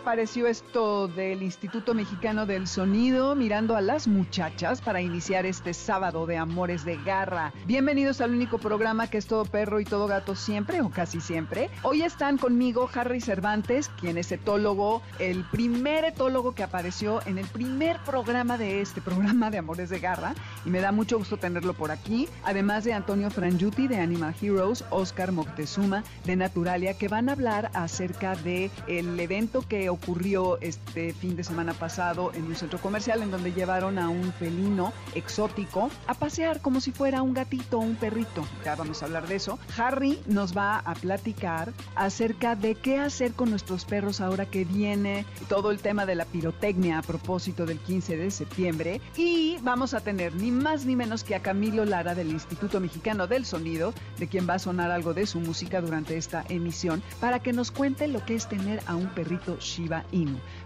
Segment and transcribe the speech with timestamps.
[0.00, 5.74] les pareció esto del Instituto Mexicano del Sonido mirando a las muchachas para iniciar este
[5.74, 7.52] sábado de Amores de Garra?
[7.66, 11.70] Bienvenidos al único programa que es todo perro y todo gato siempre o casi siempre.
[11.82, 17.46] Hoy están conmigo Harry Cervantes, quien es etólogo, el primer etólogo que apareció en el
[17.46, 21.74] primer programa de este programa de Amores de Garra y me da mucho gusto tenerlo
[21.74, 27.28] por aquí, además de Antonio Frangiuti de Animal Heroes, Oscar Moctezuma de Naturalia que van
[27.28, 32.80] a hablar acerca de evento que ocurrió este fin de semana pasado en un centro
[32.80, 37.78] comercial en donde llevaron a un felino exótico a pasear como si fuera un gatito
[37.78, 38.46] o un perrito.
[38.64, 39.58] Ya vamos a hablar de eso.
[39.76, 45.26] Harry nos va a platicar acerca de qué hacer con nuestros perros ahora que viene
[45.48, 49.00] todo el tema de la pirotecnia a propósito del 15 de septiembre.
[49.16, 53.26] Y vamos a tener ni más ni menos que a Camilo Lara del Instituto Mexicano
[53.26, 57.40] del Sonido, de quien va a sonar algo de su música durante esta emisión, para
[57.40, 59.60] que nos cuente lo que es tener a un perrito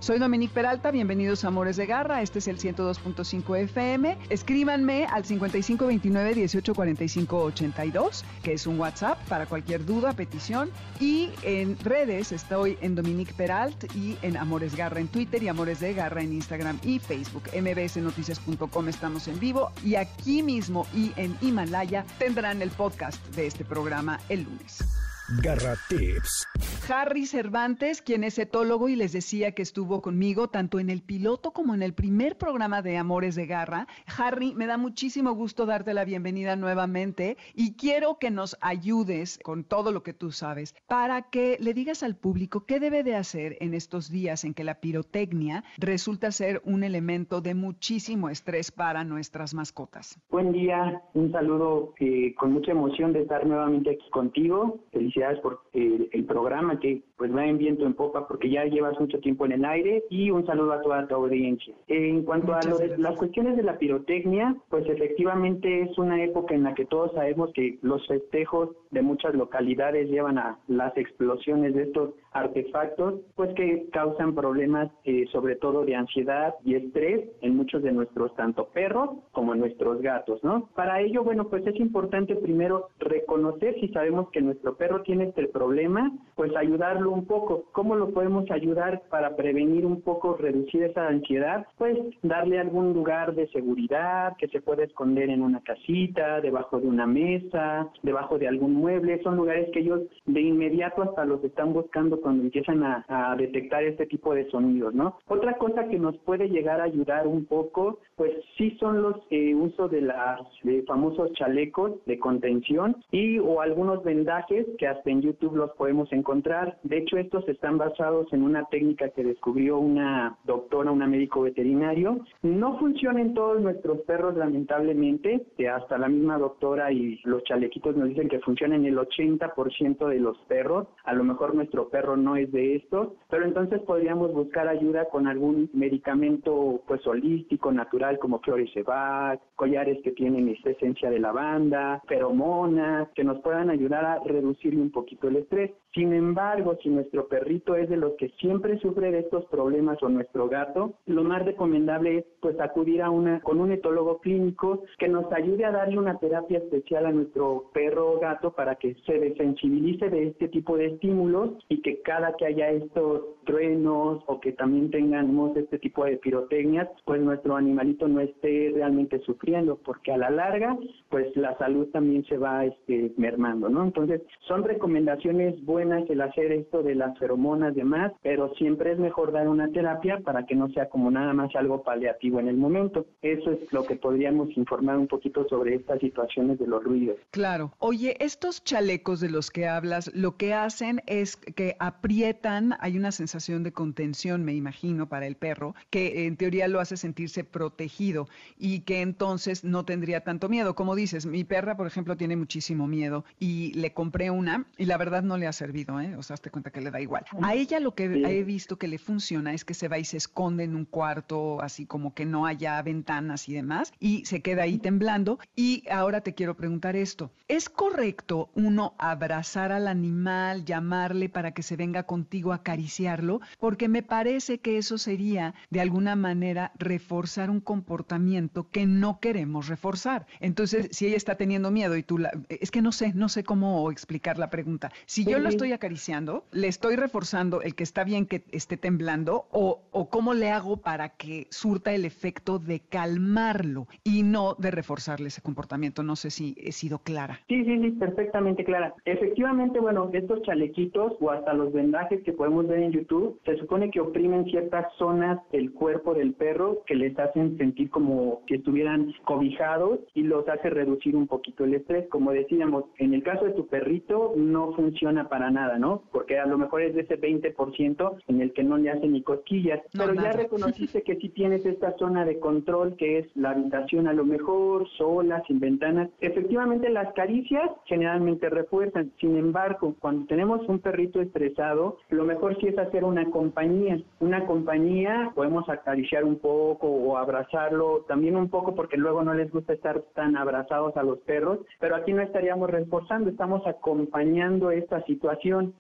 [0.01, 4.19] Soy Dominique Peralta, bienvenidos a Amores de Garra, este es el 102.5 FM.
[4.29, 10.71] Escríbanme al 5529-184582, que es un WhatsApp para cualquier duda, petición.
[11.01, 15.81] Y en redes estoy en Dominique Peralt y en Amores Garra en Twitter y Amores
[15.81, 17.45] de Garra en Instagram y Facebook.
[17.55, 23.65] mbsnoticias.com estamos en vivo y aquí mismo y en Himalaya tendrán el podcast de este
[23.65, 25.04] programa el lunes.
[25.43, 26.47] Garra Tips.
[26.91, 31.53] Harry Cervantes, quien es etólogo y les decía que estuvo conmigo tanto en el piloto
[31.53, 33.87] como en el primer programa de Amores de Garra.
[34.19, 39.65] Harry, me da muchísimo gusto darte la bienvenida nuevamente y quiero que nos ayudes con
[39.65, 43.57] todo lo que tú sabes para que le digas al público qué debe de hacer
[43.61, 49.05] en estos días en que la pirotecnia resulta ser un elemento de muchísimo estrés para
[49.05, 50.21] nuestras mascotas.
[50.29, 54.81] Buen día, un saludo eh, con mucha emoción de estar nuevamente aquí contigo.
[55.15, 58.99] Felicidades por eh, el programa que pues va en viento en popa porque ya llevas
[58.99, 61.73] mucho tiempo en el aire y un saludo a toda tu audiencia.
[61.87, 66.55] En cuanto a lo de, las cuestiones de la pirotecnia, pues efectivamente es una época
[66.55, 71.75] en la que todos sabemos que los festejos de muchas localidades llevan a las explosiones
[71.75, 77.57] de estos artefactos, pues que causan problemas eh, sobre todo de ansiedad y estrés en
[77.57, 80.69] muchos de nuestros tanto perros como en nuestros gatos, ¿no?
[80.75, 85.47] Para ello, bueno, pues es importante primero reconocer si sabemos que nuestro perro tiene este
[85.47, 87.65] problema, pues ayudarlo un poco.
[87.73, 91.67] ¿Cómo lo podemos ayudar para prevenir un poco, reducir esa ansiedad?
[91.79, 96.89] Pues darle algún lugar de seguridad que se puede esconder en una casita, debajo de
[96.89, 99.23] una mesa, debajo de algún mueble.
[99.23, 104.07] Son lugares que ellos de inmediato hasta los están buscando cuando empiezan a, detectar este
[104.07, 105.19] tipo de sonidos, ¿no?
[105.29, 109.55] Otra cosa que nos puede llegar a ayudar un poco, pues sí son los eh,
[109.55, 115.57] uso de los famosos chalecos de contención y o algunos vendajes que hasta en YouTube
[115.57, 116.79] los podemos encontrar.
[116.83, 122.25] De hecho, estos están basados en una técnica que descubrió una doctora, una médico veterinario.
[122.43, 125.45] No funciona en todos nuestros perros, lamentablemente.
[125.71, 130.19] Hasta la misma doctora y los chalequitos nos dicen que funciona en el 80% de
[130.21, 130.89] los perros.
[131.05, 135.27] A lo mejor nuestro perro no es de estos, pero entonces podríamos buscar ayuda con
[135.27, 143.09] algún medicamento pues holístico, natural, como Florisebac, collares que tienen esta esencia de lavanda, feromonas,
[143.15, 145.73] que nos puedan ayudar a reducir un poquito el estrés.
[145.95, 150.09] Sin embargo, si nuestro perrito es de los que siempre sufre de estos problemas o
[150.09, 155.09] nuestro gato, lo más recomendable es pues acudir a una con un etólogo clínico que
[155.09, 159.21] nos ayude a darle una terapia especial a nuestro perro o gato para que se
[159.21, 164.51] desensibilice de este tipo de estímulos y que cada que haya estos truenos o que
[164.53, 170.17] también tengamos este tipo de pirotecnias, pues nuestro animalito no esté realmente sufriendo, porque a
[170.17, 170.77] la larga,
[171.11, 173.85] pues la salud también se va este, mermando, ¿no?
[173.85, 179.33] Entonces, son recomendaciones buenas el hacer esto de las feromonas demás, pero siempre es mejor
[179.33, 183.07] dar una terapia para que no sea como nada más algo paliativo en el momento.
[183.23, 187.17] Eso es lo que podríamos informar un poquito sobre estas situaciones de los ruidos.
[187.31, 187.73] Claro.
[187.79, 193.13] Oye, estos chalecos de los que hablas, lo que hacen es que aprietan, hay una
[193.13, 198.27] sensación de contención, me imagino, para el perro, que en teoría lo hace sentirse protegido
[198.59, 200.75] y que entonces no tendría tanto miedo.
[200.75, 204.97] Como dices, mi perra, por ejemplo, tiene muchísimo miedo y le compré una y la
[204.97, 206.17] verdad no le ha servido, ¿eh?
[206.17, 207.25] O sea, te cuenta que le da igual.
[207.43, 210.17] A ella lo que he visto que le funciona es que se va y se
[210.17, 214.63] esconde en un cuarto, así como que no haya ventanas y demás, y se queda
[214.63, 215.39] ahí temblando.
[215.57, 221.63] Y ahora te quiero preguntar esto, ¿es correcto uno abrazar al animal, llamarle para que
[221.63, 223.41] se venga contigo a acariciarlo?
[223.59, 229.69] Porque me parece que eso sería de alguna manera reforzar un comportamiento que no queremos
[229.69, 230.27] reforzar.
[230.41, 232.31] Entonces, si ella está teniendo miedo y tú la...
[232.49, 234.93] Es que no sé, no sé cómo explicar la pregunta.
[235.07, 239.47] Si yo lo estoy acariciando, le estoy reforzando el que está bien que esté temblando
[239.51, 244.71] o, o cómo le hago para que surta el efecto de calmarlo y no de
[244.71, 246.03] reforzarle ese comportamiento.
[246.03, 247.41] No sé si he sido clara.
[247.49, 248.95] Sí, sí, sí, perfectamente clara.
[249.05, 253.91] Efectivamente, bueno, estos chalequitos o hasta los vendajes que podemos ver en YouTube, se supone
[253.91, 259.13] que oprimen ciertas zonas del cuerpo del perro que les hacen sentir como que estuvieran
[259.25, 262.09] cobijados y los hace reducir un poquito el estrés.
[262.09, 266.03] Como decíamos, en el caso de tu perrito no funciona para nada, ¿no?
[266.13, 269.23] Porque a lo mejor es de ese 20% en el que no le hacen ni
[269.23, 269.81] cosquillas.
[269.93, 274.13] Pero ya reconociste que sí tienes esta zona de control que es la habitación a
[274.13, 276.11] lo mejor, sola, sin ventanas.
[276.21, 279.13] Efectivamente, las caricias generalmente refuerzan.
[279.21, 283.99] Sin embargo, cuando tenemos un perrito estresado, lo mejor sí es hacer una compañía.
[284.21, 289.51] Una compañía, podemos acariciar un poco o abrazarlo también un poco porque luego no les
[289.51, 295.03] gusta estar tan abrazados a los perros, pero aquí no estaríamos reforzando, estamos acompañando esta
[295.05, 295.34] situación.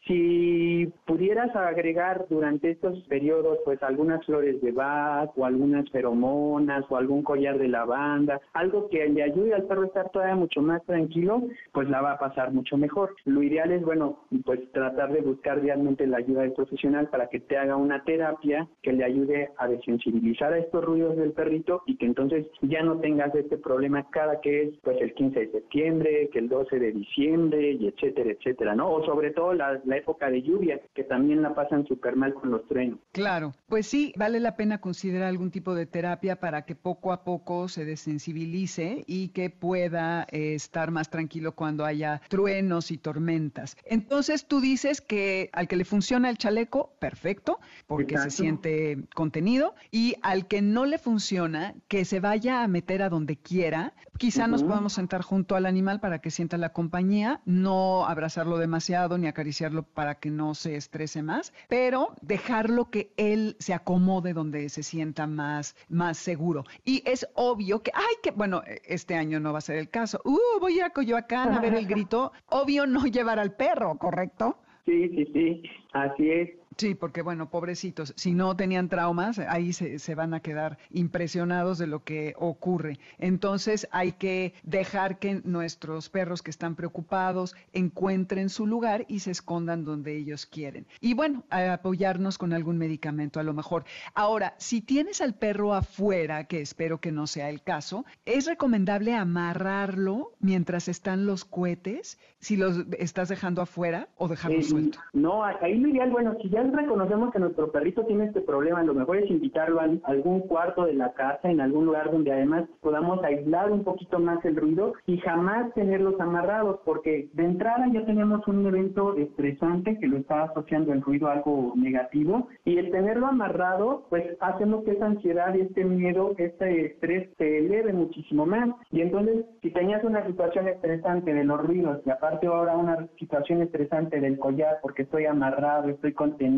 [0.06, 6.96] Si pudieras agregar durante estos periodos pues algunas flores de Bach o algunas feromonas o
[6.96, 10.84] algún collar de lavanda, algo que le ayude al perro a estar todavía mucho más
[10.84, 11.42] tranquilo,
[11.72, 13.14] pues la va a pasar mucho mejor.
[13.24, 17.40] Lo ideal es, bueno, pues tratar de buscar realmente la ayuda del profesional para que
[17.40, 21.96] te haga una terapia que le ayude a desensibilizar a estos ruidos del perrito y
[21.96, 26.28] que entonces ya no tengas este problema cada que es pues el 15 de septiembre,
[26.32, 28.92] que el 12 de diciembre y etcétera, etcétera, ¿no?
[28.92, 32.50] O sobre todo la, la época de lluvia, que también la pasan súper mal con
[32.50, 32.98] los trenos.
[33.12, 37.24] Claro, pues sí, vale la pena considerar algún tipo de terapia para que poco a
[37.24, 43.76] poco se desensibilice y que pueda eh, estar más tranquilo cuando haya truenos y tormentas.
[43.84, 49.74] Entonces tú dices que al que le funciona el chaleco, perfecto, porque se siente contenido,
[49.90, 53.94] y al que no le funciona, que se vaya a meter a donde quiera.
[54.18, 59.18] Quizá nos podamos sentar junto al animal para que sienta la compañía, no abrazarlo demasiado
[59.18, 64.68] ni acariciarlo para que no se estrese más, pero dejarlo que él se acomode donde
[64.68, 66.64] se sienta más, más seguro.
[66.84, 70.20] Y es obvio que, ay, que bueno, este año no va a ser el caso.
[70.24, 72.32] Uh, voy a Coyoacán a ver el grito.
[72.48, 74.58] Obvio no llevar al perro, ¿correcto?
[74.84, 76.50] Sí, sí, sí, así es.
[76.76, 81.78] Sí, porque bueno, pobrecitos, si no tenían traumas, ahí se, se, van a quedar impresionados
[81.78, 82.98] de lo que ocurre.
[83.18, 89.30] Entonces hay que dejar que nuestros perros que están preocupados encuentren su lugar y se
[89.30, 90.86] escondan donde ellos quieren.
[91.00, 93.84] Y bueno, apoyarnos con algún medicamento a lo mejor.
[94.14, 99.14] Ahora, si tienes al perro afuera, que espero que no sea el caso, es recomendable
[99.14, 104.98] amarrarlo mientras están los cohetes, si los estás dejando afuera o dejarlo Eh, suelto.
[105.12, 108.94] No, ahí lo ideal, bueno, si ya reconocemos que nuestro perrito tiene este problema, lo
[108.94, 113.22] mejor es invitarlo a algún cuarto de la casa, en algún lugar donde además podamos
[113.24, 118.46] aislar un poquito más el ruido y jamás tenerlos amarrados, porque de entrada ya tenemos
[118.46, 123.26] un evento estresante que lo está asociando el ruido a algo negativo y el tenerlo
[123.26, 128.70] amarrado, pues hacemos que esa ansiedad este miedo, este estrés se eleve muchísimo más.
[128.90, 133.62] Y entonces, si tenías una situación estresante de los ruidos y aparte ahora una situación
[133.62, 136.53] estresante del collar porque estoy amarrado, estoy contenido,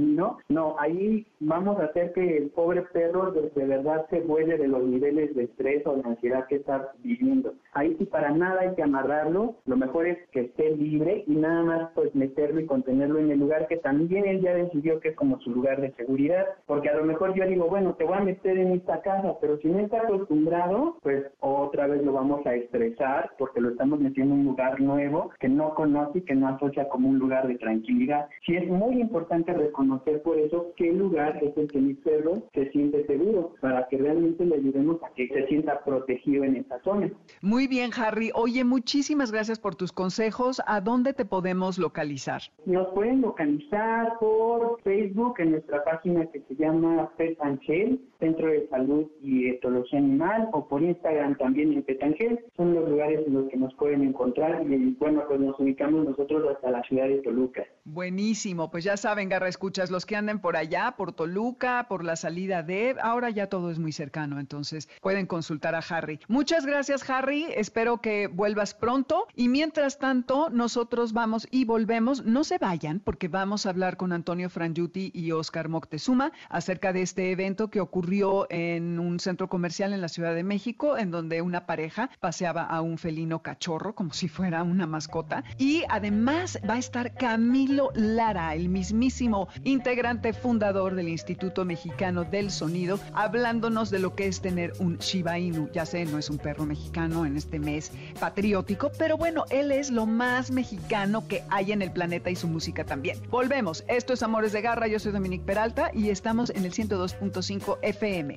[0.48, 4.82] no, ahí vamos a hacer que el pobre perro de, verdad se vuele de los
[4.84, 7.54] niveles de estrés o de ansiedad que está viviendo.
[7.72, 11.62] Ahí sí para nada hay que amarrarlo, lo mejor es que esté libre y nada
[11.62, 15.16] más pues meterlo y contenerlo en el lugar que también él ya decidió que es
[15.16, 18.20] como su lugar de seguridad, porque a lo mejor yo digo, bueno, te voy a
[18.20, 22.54] meter en esta casa, pero si no está acostumbrado, pues otra vez lo vamos a
[22.54, 26.48] estresar porque lo estamos metiendo en un lugar nuevo que no conoce y que no
[26.48, 28.28] asocia como un lugar de tranquilidad.
[28.44, 29.85] Sí es muy importante reconocer
[30.24, 34.44] por eso qué lugar es el que mi perro se siente seguro para que realmente
[34.44, 37.10] le ayudemos a que se sienta protegido en esa zona.
[37.40, 38.30] Muy bien, Harry.
[38.34, 40.60] Oye, muchísimas gracias por tus consejos.
[40.66, 42.42] ¿A dónde te podemos localizar?
[42.64, 48.68] Nos pueden localizar por Facebook en nuestra página que se llama Pet Angel, Centro de
[48.68, 52.40] Salud y Etología Animal, o por Instagram también en Pet Angel.
[52.56, 56.54] Son los lugares en los que nos pueden encontrar y bueno, pues nos ubicamos nosotros
[56.54, 57.64] hasta la ciudad de Toluca.
[57.84, 62.62] Buenísimo, pues ya saben, Garra Los que anden por allá, por Toluca, por la salida
[62.62, 66.18] de, ahora ya todo es muy cercano, entonces pueden consultar a Harry.
[66.28, 72.42] Muchas gracias, Harry, espero que vuelvas pronto y mientras tanto nosotros vamos y volvemos, no
[72.42, 77.30] se vayan porque vamos a hablar con Antonio Frangiuti y Oscar Moctezuma acerca de este
[77.30, 81.66] evento que ocurrió en un centro comercial en la Ciudad de México, en donde una
[81.66, 86.78] pareja paseaba a un felino cachorro como si fuera una mascota y además va a
[86.78, 94.14] estar Camilo Lara, el mismísimo integrante fundador del Instituto Mexicano del Sonido, hablándonos de lo
[94.14, 95.68] que es tener un Shiba Inu.
[95.72, 99.90] Ya sé, no es un perro mexicano en este mes patriótico, pero bueno, él es
[99.90, 103.18] lo más mexicano que hay en el planeta y su música también.
[103.28, 107.78] Volvemos, esto es Amores de Garra, yo soy Dominique Peralta y estamos en el 102.5
[107.82, 108.36] FM.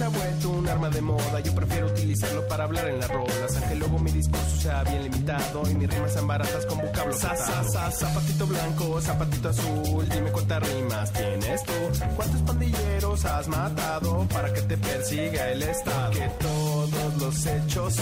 [0.00, 3.54] Se ha vuelto un arma de moda, yo prefiero utilizarlo para hablar en las rolas,
[3.54, 7.36] aunque luego mi discurso sea bien limitado y mis rimas sean baratas con vocablo sa,
[7.36, 11.72] sa, sa, zapatito blanco, zapatito azul, dime cuántas rimas tienes tú,
[12.16, 17.96] cuántos pandilleros has matado para que te persiga el Estado, que todos los hechos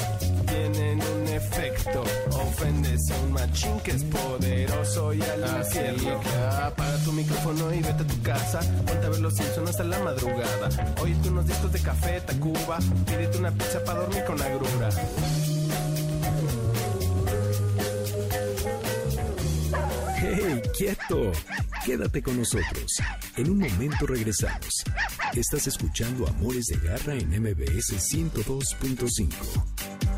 [0.50, 2.02] tienen un efecto,
[2.32, 6.20] ofendes a un machín que es poderoso y al infierno,
[6.62, 9.98] apaga tu micrófono y vete a tu casa, ponte a ver los Simpsons hasta la
[10.00, 10.68] madrugada,
[11.00, 14.88] oíste unos discos de café, Tacuba, pídete una pizza para dormir con agrura.
[20.20, 21.32] ¡Hey, quieto!
[21.84, 22.96] Quédate con nosotros.
[23.36, 24.84] En un momento regresamos.
[25.34, 30.17] Estás escuchando Amores de Garra en MBS 102.5.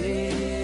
[0.00, 0.61] horses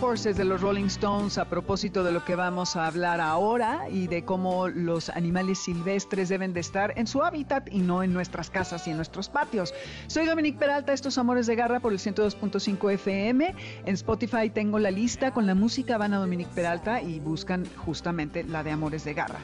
[0.00, 4.06] Horses de los Rolling Stones a propósito de lo que vamos a hablar ahora y
[4.06, 8.50] de cómo los animales silvestres deben de estar en su hábitat y no en nuestras
[8.50, 9.74] casas y en nuestros patios.
[10.06, 13.54] Soy Dominique Peralta, estos Amores de Garra por el 102.5 FM.
[13.84, 18.44] En Spotify tengo la lista con la música, van a Dominique Peralta y buscan justamente
[18.44, 19.40] la de Amores de Garra.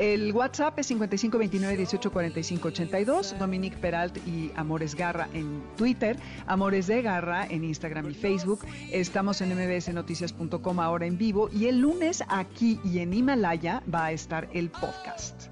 [0.00, 6.16] El WhatsApp es 5529 18 45 82, Dominique Peralt y Amores Garra en Twitter,
[6.46, 8.60] Amores de Garra en Instagram y Facebook.
[8.90, 14.12] Estamos en mbsnoticias.com ahora en vivo y el lunes aquí y en Himalaya va a
[14.12, 15.48] estar el podcast.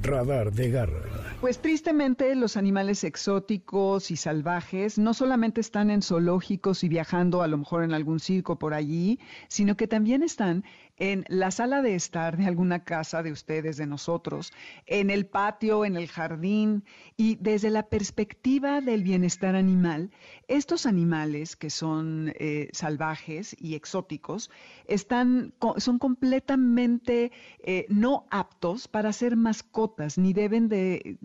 [0.00, 1.26] Radar de Garra.
[1.40, 7.46] Pues tristemente los animales exóticos y salvajes no solamente están en zoológicos y viajando a
[7.46, 9.18] lo mejor en algún circo por allí,
[9.48, 10.64] sino que también están
[10.98, 14.52] en la sala de estar de alguna casa de ustedes, de nosotros,
[14.86, 16.84] en el patio, en el jardín
[17.16, 20.10] y desde la perspectiva del bienestar animal,
[20.48, 24.50] estos animales que son eh, salvajes y exóticos
[24.86, 31.18] están, son completamente eh, no aptos para ser mascotas ni deben de,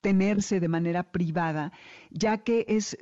[0.00, 1.72] tenerse de manera privada,
[2.10, 2.98] ya que es,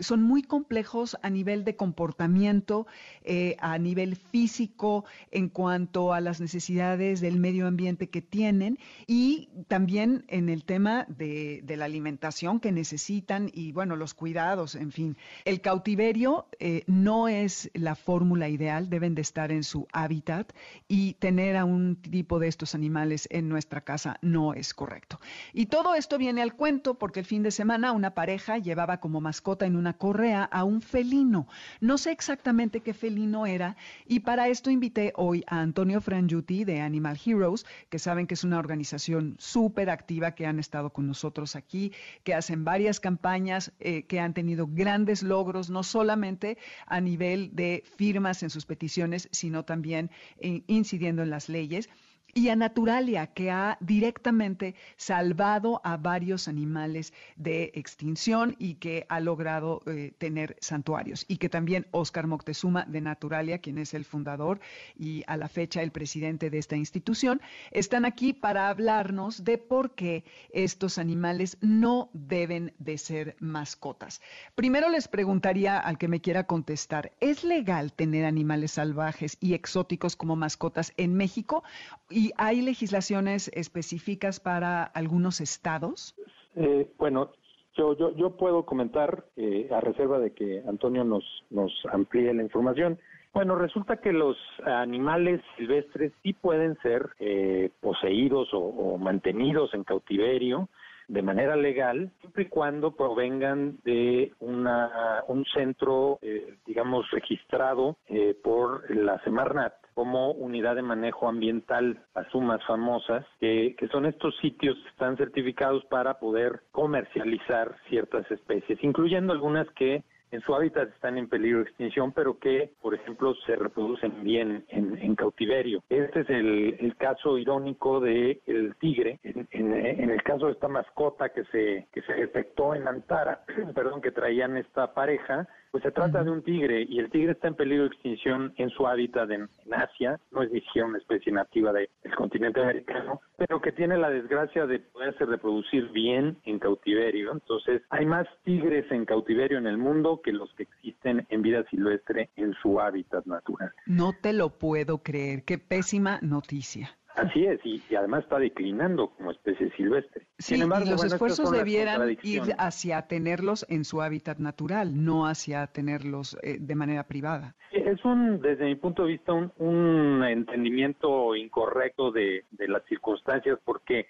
[0.00, 2.86] son muy complejos a nivel de comportamiento,
[3.22, 9.48] eh, a nivel físico, en cuanto a las necesidades del medio ambiente que tienen y
[9.68, 15.16] también en el tema de, la alimentación que necesitan y bueno, los cuidados, en fin.
[15.44, 20.52] El cautiverio eh, no es la fórmula ideal, deben de estar en su hábitat
[20.88, 25.20] y tener a un tipo de estos animales en nuestra casa no es correcto.
[25.52, 29.20] Y todo esto viene al cuento porque el fin de semana una pareja llevaba como
[29.20, 31.46] mascota en una correa a un felino.
[31.80, 33.76] No sé exactamente qué felino era
[34.06, 38.44] y para esto invité hoy a Antonio Frangiuti de Animal Heroes, que saben que es
[38.44, 41.92] una organización súper activa que han estado con nosotros aquí,
[42.24, 47.84] que hacen varias campañas, eh, que han tenido grandes logros, no solamente a nivel de
[47.96, 51.88] firmas en sus peticiones, sino también eh, incidiendo en las leyes
[52.34, 59.20] y a Naturalia, que ha directamente salvado a varios animales de extinción y que ha
[59.20, 61.24] logrado eh, tener santuarios.
[61.28, 64.60] Y que también Oscar Moctezuma de Naturalia, quien es el fundador
[64.98, 69.94] y a la fecha el presidente de esta institución, están aquí para hablarnos de por
[69.94, 74.20] qué estos animales no deben de ser mascotas.
[74.54, 80.16] Primero les preguntaría al que me quiera contestar, ¿es legal tener animales salvajes y exóticos
[80.16, 81.62] como mascotas en México?
[82.08, 86.14] ¿Y hay legislaciones específicas para algunos estados?
[86.56, 87.30] Eh, bueno,
[87.76, 92.42] yo, yo, yo puedo comentar, eh, a reserva de que Antonio nos, nos amplíe la
[92.42, 92.98] información.
[93.32, 100.68] Bueno, resulta que los animales silvestres sí pueden ser eh, poseídos o, mantenidos en cautiverio
[101.06, 106.20] de manera legal, siempre y cuando provengan de una, un centro,
[106.64, 107.96] digamos, registrado
[108.44, 114.74] por la Semarnat como unidad de manejo ambiental, las sumas famosas, que, son estos sitios
[114.82, 121.18] que están certificados para poder comercializar ciertas especies, incluyendo algunas que en su hábitat están
[121.18, 125.82] en peligro de extinción, pero que, por ejemplo, se reproducen bien en, cautiverio.
[125.90, 129.20] Este es el, caso irónico del el tigre.
[129.22, 133.42] En, el caso de esta mascota que se, que se detectó en Antara,
[133.74, 137.48] perdón, que traían esta pareja, pues se trata de un tigre y el tigre está
[137.48, 141.32] en peligro de extinción en su hábitat en, Asia, no es ni siquiera una especie
[141.32, 147.32] nativa del continente americano, pero que tiene la desgracia de poderse reproducir bien en cautiverio.
[147.32, 151.64] Entonces, hay más tigres en cautiverio en el mundo que los que existen en vida
[151.70, 153.72] silvestre en su hábitat natural.
[153.86, 156.99] No te lo puedo creer, qué pésima noticia.
[157.16, 160.26] Así es, y, además está declinando como especie silvestre.
[160.38, 166.38] Sin embargo, los esfuerzos debieran ir hacia tenerlos en su hábitat natural, no hacia tenerlos
[166.42, 167.56] eh, de manera privada.
[167.72, 174.06] Es un, desde mi punto de vista, un, entendimiento incorrecto de, las circunstancias, porque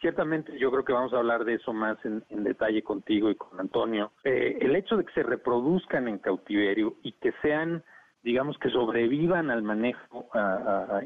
[0.00, 3.60] ciertamente yo creo que vamos a hablar de eso más en, detalle contigo y con
[3.60, 4.12] Antonio.
[4.24, 7.84] Eh, el hecho de que se reproduzcan en cautiverio y que sean
[8.22, 10.28] digamos que sobrevivan al manejo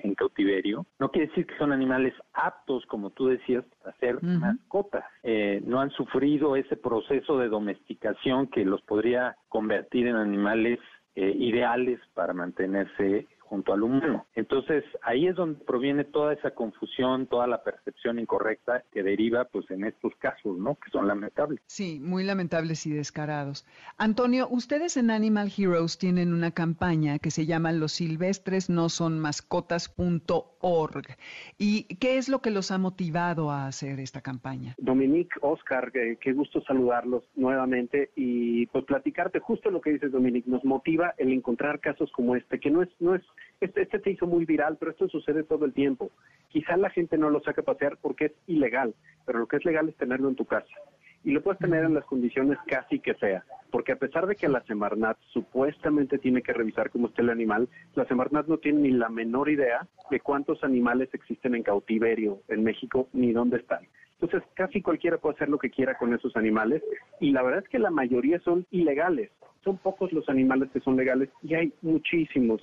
[0.03, 5.05] en cautiverio, no quiere decir que son animales aptos, como tú decías, a ser mascotas.
[5.23, 10.79] Eh, no han sufrido ese proceso de domesticación que los podría convertir en animales
[11.15, 14.27] eh, ideales para mantenerse junto al humano.
[14.35, 19.71] Entonces, ahí es donde proviene toda esa confusión, toda la percepción incorrecta que deriva pues
[19.71, 20.75] en estos casos, ¿no?
[20.77, 21.61] Que son lamentables.
[21.67, 23.67] Sí, muy lamentables y descarados.
[23.97, 29.19] Antonio, ustedes en Animal Heroes tienen una campaña que se llama Los silvestres no son
[29.19, 31.07] mascotas.org.
[31.59, 34.75] ¿Y qué es lo que los ha motivado a hacer esta campaña?
[34.79, 40.65] Dominique, Oscar, qué gusto saludarlos nuevamente y pues platicarte justo lo que dices, Dominique, nos
[40.65, 43.23] motiva el encontrar casos como este, que no es, no es
[43.61, 46.11] este, este se hizo muy viral, pero esto sucede todo el tiempo.
[46.49, 48.95] Quizá la gente no lo saque a pasear porque es ilegal,
[49.25, 50.75] pero lo que es legal es tenerlo en tu casa.
[51.25, 54.49] Y lo puedes tener en las condiciones casi que sea, porque a pesar de que
[54.49, 58.91] la Semarnat supuestamente tiene que revisar cómo está el animal, la Semarnat no tiene ni
[58.91, 63.89] la menor idea de cuántos animales existen en cautiverio en México ni dónde están.
[64.21, 66.83] Entonces, casi cualquiera puede hacer lo que quiera con esos animales
[67.21, 69.31] y la verdad es que la mayoría son ilegales.
[69.63, 72.63] Son pocos los animales que son legales y hay muchísimos.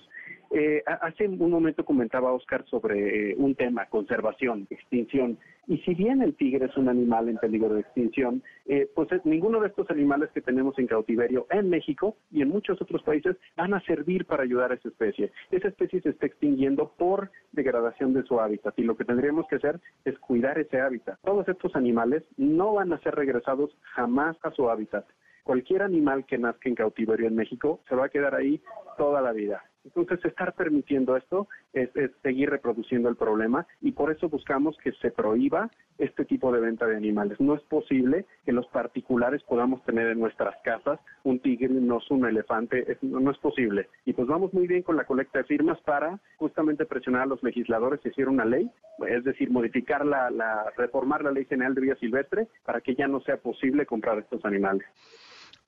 [0.56, 5.40] Eh, hace un momento comentaba Oscar sobre eh, un tema, conservación, extinción.
[5.66, 9.60] Y si bien el tigre es un animal en peligro de extinción, eh, pues ninguno
[9.62, 13.74] de estos animales que tenemos en cautiverio en México y en muchos otros países van
[13.74, 15.32] a servir para ayudar a esa especie.
[15.50, 19.56] Esa especie se está extinguiendo por degradación de su hábitat y lo que tendríamos que
[19.56, 21.18] hacer es cuidar ese hábitat.
[21.24, 25.08] Todos estos animales no van a ser regresados jamás a su hábitat.
[25.44, 28.62] Cualquier animal que nazca en cautiverio en México se va a quedar ahí
[28.98, 34.12] toda la vida Entonces, estar permitiendo esto es, es seguir reproduciendo el problema y por
[34.12, 37.40] eso buscamos que se prohíba este tipo de venta de animales.
[37.40, 42.26] No es posible que los particulares podamos tener en nuestras casas un tigre, no un
[42.26, 43.88] elefante, es- no, no es posible.
[44.06, 47.44] Y pues vamos muy bien con la colecta de firmas para justamente presionar a los
[47.44, 48.70] legisladores que hicieron una ley,
[49.08, 53.08] es decir, modificar la, la, reformar la ley general de vida silvestre para que ya
[53.08, 54.86] no sea posible comprar estos animales.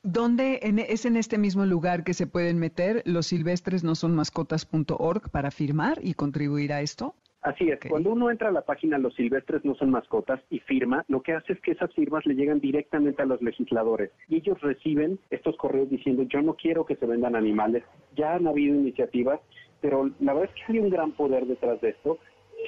[0.05, 4.13] ¿Dónde en- es en este mismo lugar que se pueden meter los silvestres no son
[4.15, 7.15] mascotas.org para firmar y contribuir a esto?
[7.41, 11.05] Así es, cuando uno entra a la página Los Silvestres no son mascotas y firma,
[11.07, 14.59] lo que hace es que esas firmas le llegan directamente a los legisladores y ellos
[14.61, 17.83] reciben estos correos diciendo yo no quiero que se vendan animales.
[18.15, 19.39] Ya han habido iniciativas,
[19.81, 22.17] pero la verdad es que hay un gran poder detrás de esto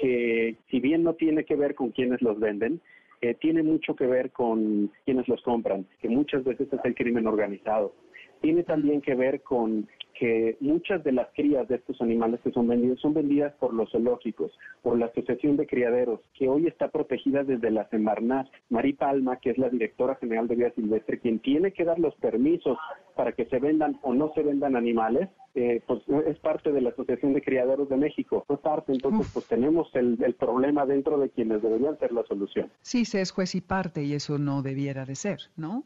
[0.01, 2.79] que si bien no tiene que ver con quienes los venden,
[3.21, 7.27] eh, tiene mucho que ver con quienes los compran, que muchas veces es el crimen
[7.27, 7.93] organizado.
[8.41, 9.87] Tiene también que ver con
[10.19, 13.91] que muchas de las crías de estos animales que son vendidos son vendidas por los
[13.91, 18.47] zoológicos, por la Asociación de Criaderos, que hoy está protegida desde la Semarnat.
[18.69, 22.15] Mari Palma, que es la directora general de Vida Silvestre, quien tiene que dar los
[22.15, 22.77] permisos
[23.15, 26.89] para que se vendan o no se vendan animales, eh, pues es parte de la
[26.89, 28.43] Asociación de Criaderos de México.
[28.47, 32.71] Fue parte, entonces, pues tenemos el, el problema dentro de quienes deberían ser la solución.
[32.81, 35.83] Sí, se es juez y parte y eso no debiera de ser, ¿no?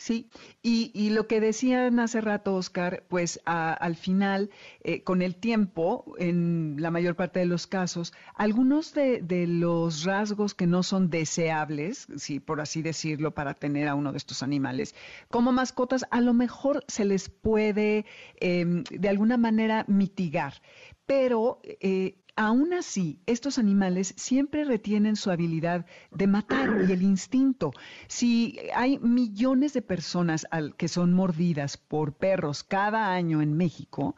[0.00, 0.30] Sí,
[0.62, 4.48] y, lo que decían hace rato, Oscar, pues al final,
[4.84, 10.04] eh, con el tiempo, en la mayor parte de los casos, algunos de, de los
[10.04, 14.44] rasgos que no son deseables, sí, por así decirlo, para tener a uno de estos
[14.44, 14.94] animales
[15.30, 18.06] como mascotas, a lo mejor se les puede
[18.36, 20.62] em, de alguna manera mitigar,
[21.06, 27.72] pero eh, Aún así, estos animales siempre retienen su habilidad de matar y el instinto.
[28.06, 34.14] Si hay millones de personas al- que son mordidas por perros cada año en México,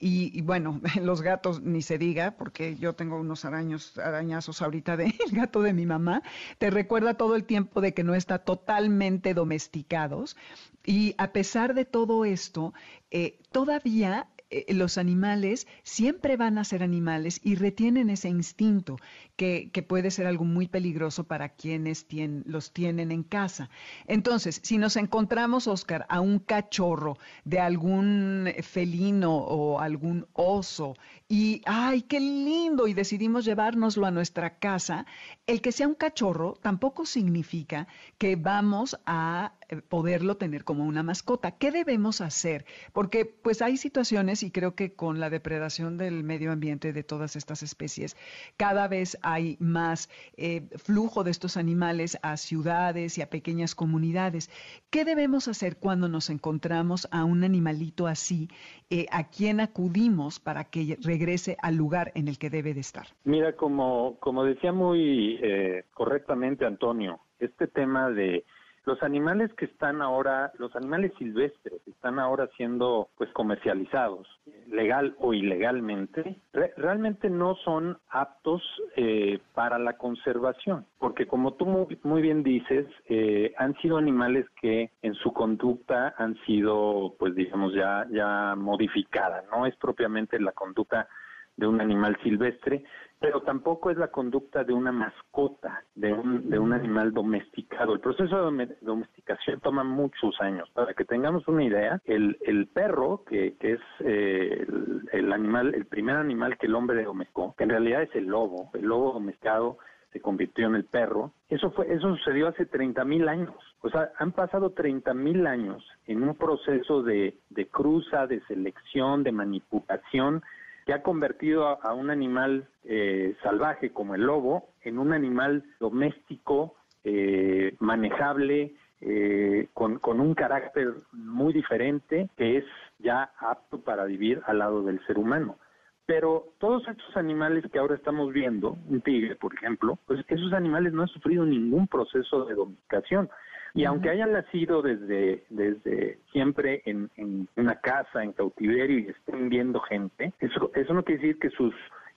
[0.00, 5.12] y, bueno, los gatos ni se diga, porque yo tengo unos araños, arañazos ahorita del
[5.30, 6.24] gato de mi mamá,
[6.58, 10.36] te recuerda todo el tiempo de que no está totalmente domesticados.
[10.84, 12.74] Y a pesar de todo esto,
[13.12, 18.96] eh, todavía eh, los animales siempre van a ser animales y retienen ese instinto
[19.36, 22.06] que, puede ser algo muy peligroso para quienes
[22.44, 23.70] los tienen en casa.
[24.06, 30.96] Entonces, si nos encontramos, Oscar, a un cachorro de algún felino o algún oso
[31.28, 35.06] y, ay, qué lindo, y decidimos llevárnoslo a nuestra casa,
[35.46, 37.86] el que sea un cachorro tampoco significa
[38.18, 39.52] que vamos a
[39.88, 41.52] poderlo tener como una mascota.
[41.52, 42.64] ¿Qué debemos hacer?
[42.92, 47.36] Porque pues hay situaciones y creo que con la depredación del medio ambiente de todas
[47.36, 48.16] estas especies,
[48.56, 54.50] cada vez hay más eh, flujo de estos animales a ciudades y a pequeñas comunidades.
[54.90, 58.48] ¿Qué debemos hacer cuando nos encontramos a un animalito así?
[58.90, 63.06] Eh, ¿A quién acudimos para que regrese al lugar en el que debe de estar?
[63.24, 68.44] Mira, como, como decía muy eh, correctamente Antonio, este tema de
[68.90, 74.26] los animales que están ahora, los animales silvestres, están ahora siendo pues comercializados,
[74.66, 78.60] legal o ilegalmente, re- realmente no son aptos
[78.96, 84.44] eh, para la conservación, porque como tú muy, muy bien dices, eh, han sido animales
[84.60, 90.50] que en su conducta han sido, pues digamos, ya, ya modificada, no es propiamente la
[90.50, 91.06] conducta
[91.56, 92.84] de un animal silvestre,
[93.18, 97.92] pero tampoco es la conducta de una mascota, de un, de un animal domesticado.
[97.92, 100.70] El proceso de dome- domesticación toma muchos años.
[100.70, 105.84] Para que tengamos una idea, el, el perro, que, es eh, el, el animal, el
[105.84, 109.76] primer animal que el hombre domesticó, que en realidad es el lobo, el lobo domesticado
[110.12, 111.32] se convirtió en el perro.
[111.50, 113.54] Eso fue, eso sucedió hace 30 mil años.
[113.82, 119.22] O sea, han pasado 30 mil años en un proceso de, de cruza, de selección,
[119.22, 120.42] de manipulación,
[120.90, 126.74] que ha convertido a, un animal eh, salvaje como el lobo en un animal doméstico,
[127.04, 132.64] eh, manejable, eh, con, con un carácter muy diferente, que es
[132.98, 135.58] ya apto para vivir al lado del ser humano.
[136.06, 140.92] Pero todos estos animales que ahora estamos viendo, un tigre, por ejemplo, pues esos animales
[140.92, 143.30] no han sufrido ningún proceso de domesticación.
[143.74, 149.48] Y aunque hayan nacido desde, desde siempre en, en una casa, en cautiverio y estén
[149.48, 151.74] viendo gente, eso, eso no quiere decir que sus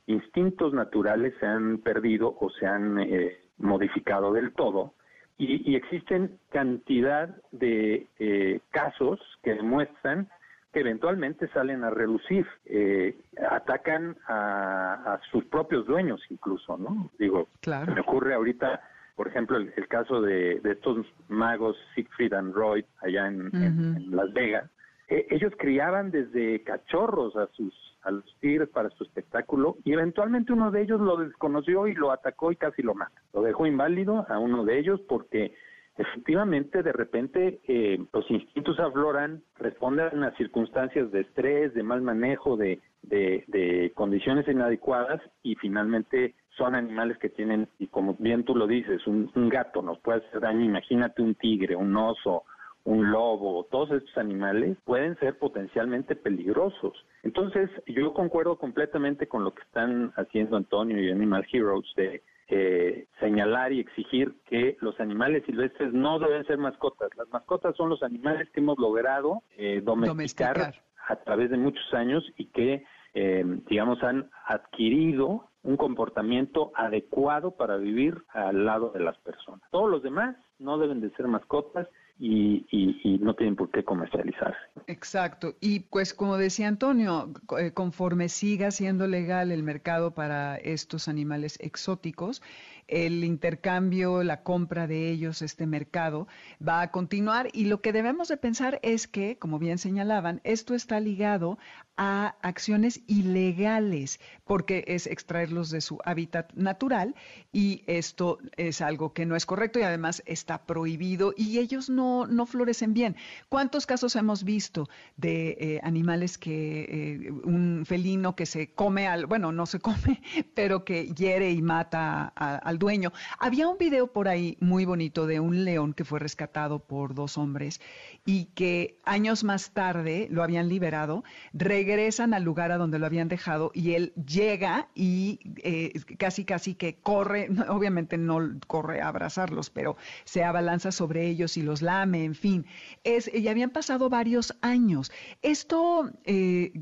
[0.07, 4.93] instintos naturales se han perdido o se han eh, modificado del todo.
[5.37, 10.27] Y, y existen cantidad de eh, casos que demuestran
[10.71, 13.15] que eventualmente salen a relucir, eh,
[13.51, 17.11] atacan a, a sus propios dueños incluso, ¿no?
[17.19, 17.85] Digo, Claro.
[17.85, 18.81] se me ocurre ahorita,
[19.15, 23.91] por ejemplo, el, el caso de, de estos magos Siegfried and Roy allá en, en-
[23.91, 23.97] Ujú.
[23.97, 24.69] en Las Vegas.
[25.10, 27.73] eh, ellos criaban desde cachorros a sus
[28.04, 32.12] a los tigres para su espectáculo y eventualmente uno de ellos lo desconoció y lo
[32.12, 33.21] atacó y casi lo mata.
[33.34, 35.54] Lo dejó inválido a uno de ellos porque
[35.97, 42.58] efectivamente de repente eh, los instintos afloran, responden a circunstancias de estrés, de mal manejo,
[42.58, 48.55] de, de, de condiciones inadecuadas y finalmente son animales que tienen, y como bien tú
[48.55, 52.43] lo dices, un, un gato nos puede hacer daño, imagínate un tigre, un oso,
[52.85, 56.93] un lobo, todos estos animales pueden ser potencialmente peligrosos.
[57.23, 63.07] Entonces, yo concuerdo completamente con lo que están haciendo Antonio y Animal Heroes de eh,
[63.21, 67.09] señalar y exigir que los animales silvestres no deben ser mascotas.
[67.15, 70.83] Las mascotas son los animales que hemos logrado eh, domesticar, Domesticar.
[71.07, 77.78] a través de muchos años y que, eh, digamos, han adquirido un comportamiento adecuado para
[77.78, 79.62] vivir al lado de las personas.
[79.71, 81.88] Todos los demás no deben de ser mascotas
[82.19, 84.60] y, y- y no tienen por qué comercializarse.
[84.88, 85.56] Exacto.
[85.62, 91.58] Y pues como decía Antonio, eh, conforme siga siendo legal el mercado para estos animales
[91.60, 92.41] exóticos,
[92.87, 96.27] el intercambio, la compra de ellos, este mercado,
[96.65, 97.49] va a continuar.
[97.53, 101.57] Y lo que debemos de pensar es que, como bien señalaban, esto está ligado
[101.95, 107.13] a acciones ilegales, porque es extraerlos de su hábitat natural
[107.51, 112.25] y esto es algo que no es correcto y además está prohibido y ellos no,
[112.25, 113.15] no florecen bien.
[113.49, 119.27] ¿Cuántos casos hemos visto de eh, animales que, eh, un felino que se come al,
[119.27, 120.21] bueno, no se come,
[120.55, 123.12] pero que hiere y mata a- dueño?
[123.39, 127.38] Había un video por ahí muy bonito de un león que fue rescatado por dos
[127.38, 127.81] hombres
[128.25, 133.27] y que años más tarde lo habían liberado, regresan al lugar a donde lo habían
[133.27, 139.69] dejado y él llega y eh, casi casi que corre, obviamente no corre a abrazarlos,
[139.69, 142.65] pero se abalanza sobre ellos y los lame, en fin.
[143.03, 145.12] Es, y habían pasado varios años.
[145.41, 146.73] Esto eh,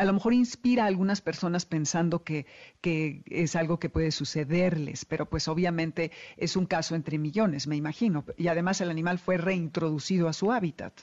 [0.00, 2.46] a lo mejor inspira a algunas personas pensando que,
[2.80, 7.76] que es algo que puede sucederles, pero pues obviamente es un caso entre millones, me
[7.76, 8.24] imagino.
[8.38, 10.94] Y además el animal fue reintroducido a su hábitat.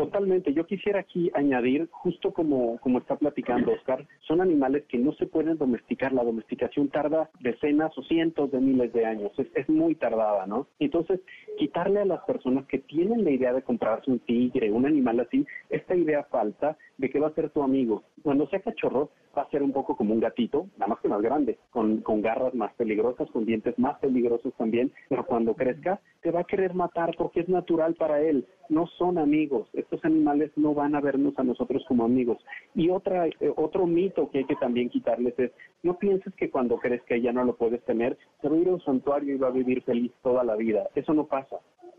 [0.00, 0.54] Totalmente.
[0.54, 5.26] Yo quisiera aquí añadir, justo como, como está platicando Oscar, son animales que no se
[5.26, 6.14] pueden domesticar.
[6.14, 9.30] La domesticación tarda decenas o cientos de miles de años.
[9.38, 10.68] Es, es muy tardada, ¿no?
[10.78, 11.20] Entonces,
[11.60, 15.46] quitarle a las personas que tienen la idea de comprarse un tigre, un animal así,
[15.68, 18.02] esta idea falsa de que va a ser tu amigo.
[18.22, 21.20] Cuando sea cachorro, va a ser un poco como un gatito, nada más que más
[21.20, 26.30] grande, con, con garras más peligrosas, con dientes más peligrosos también, pero cuando crezca, te
[26.30, 28.46] va a querer matar porque es natural para él.
[28.68, 29.68] No son amigos.
[29.72, 32.38] Estos animales no van a vernos a nosotros como amigos.
[32.74, 35.50] Y otra, eh, otro mito que hay que también quitarles es,
[35.82, 38.72] no pienses que cuando crezca ya no lo puedes tener, se va a ir a
[38.72, 40.88] un santuario y va a vivir feliz toda la vida.
[40.94, 41.49] Eso no pasa.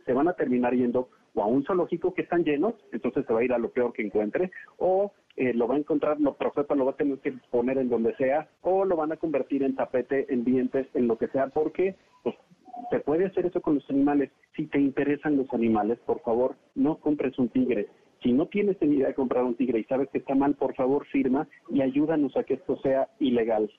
[0.06, 3.40] Se van a terminar yendo o a un zoológico que están llenos, entonces se va
[3.40, 6.76] a ir a lo peor que encuentre, o eh, lo va a encontrar, lo profeta
[6.76, 9.76] lo va a tener que poner en donde sea, o lo van a convertir en
[9.76, 12.36] tapete, en dientes, en lo que sea, porque pues,
[12.90, 14.32] se puede hacer eso con los animales.
[14.56, 17.88] Si te interesan los animales, por favor, no compres un tigre.
[18.22, 20.76] Si no tienes ni idea de comprar un tigre y sabes que está mal, por
[20.76, 23.72] favor firma y ayúdanos a que esto sea ilegal.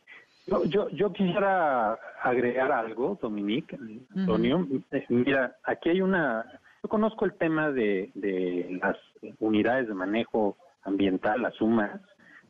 [0.46, 3.78] Yo, yo, yo quisiera agregar algo, Dominique,
[4.16, 4.66] Antonio.
[4.90, 6.44] Eh, Mira, aquí hay una...
[6.82, 8.96] Yo conozco el tema de, de las
[9.38, 12.00] unidades de manejo ambiental, las UMAS,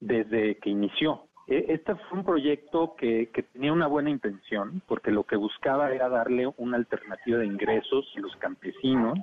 [0.01, 1.27] desde que inició.
[1.49, 5.93] E- Este fue un proyecto que, que tenía una buena intención, porque lo que buscaba
[5.93, 9.19] era darle una alternativa de ingresos a los campesinos,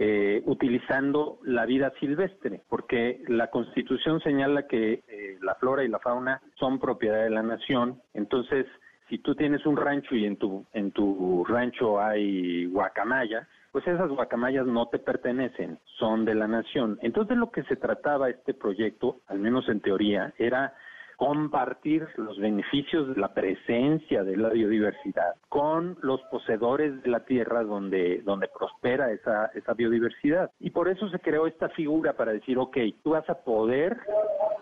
[0.00, 5.98] eh, utilizando la vida silvestre, porque la Constitución señala que eh, la flora y la
[5.98, 8.00] fauna son propiedad de la nación.
[8.14, 8.66] Entonces,
[9.08, 14.08] si tú tienes un rancho y en tu en tu rancho hay guacamayas, pues esas
[14.08, 16.98] guacamayas no te pertenecen, son de la nación.
[17.02, 20.74] Entonces, lo que se trataba este proyecto, al menos en teoría, era
[21.18, 27.64] compartir los beneficios de la presencia de la biodiversidad con los poseedores de la tierra
[27.64, 30.52] donde, donde prospera esa, esa biodiversidad.
[30.60, 33.98] Y por eso se creó esta figura para decir, ok, tú vas a poder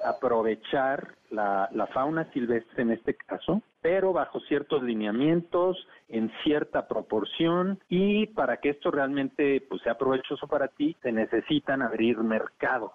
[0.03, 7.81] aprovechar la, la fauna silvestre en este caso, pero bajo ciertos lineamientos, en cierta proporción,
[7.91, 12.93] y para que esto realmente pues, sea provechoso para ti, se necesitan abrir mercado.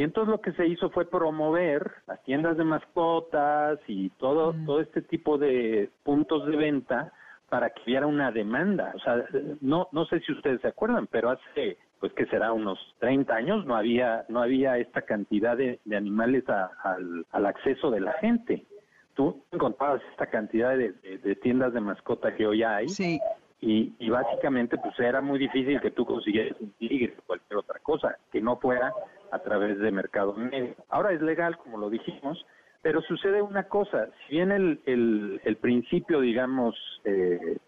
[0.00, 4.80] Y entonces lo que se hizo fue promover las tiendas de mascotas y todo, todo
[4.80, 7.12] este tipo de puntos de venta
[7.50, 8.92] para que hubiera una demanda.
[8.94, 9.22] O sea,
[9.60, 13.66] no, no sé si ustedes se acuerdan, pero hace, pues que será unos 30 años,
[13.66, 18.14] no había, no había esta cantidad de, de animales a- al, al acceso de la
[18.14, 18.64] gente.
[19.12, 23.20] Tú encontrabas esta cantidad de, de- de tiendas de mascota que hoy hay Sí,
[23.60, 27.78] y, y básicamente pues era muy difícil que tú consiguieras un tigre o cualquier otra
[27.80, 28.94] cosa que no fuera
[29.30, 30.74] a través de Mercado Negro.
[30.88, 32.44] Ahora es legal, como lo dijimos,
[32.82, 37.58] pero sucede una cosa, si bien el, el, el principio, digamos, eh,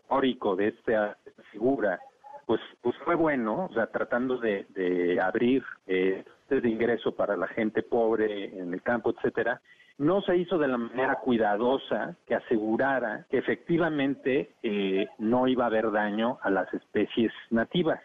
[0.57, 1.17] de esta,
[1.51, 2.01] figura,
[2.47, 7.47] pues, pues fue bueno, o sea, tratando de, de abrir eh, de ingreso para la
[7.49, 9.61] gente pobre en el campo, etcétera,
[9.99, 15.69] no se hizo de la manera cuidadosa que asegurara que efectivamente eh, no iba a
[15.69, 18.01] haber daño a las especies nativas.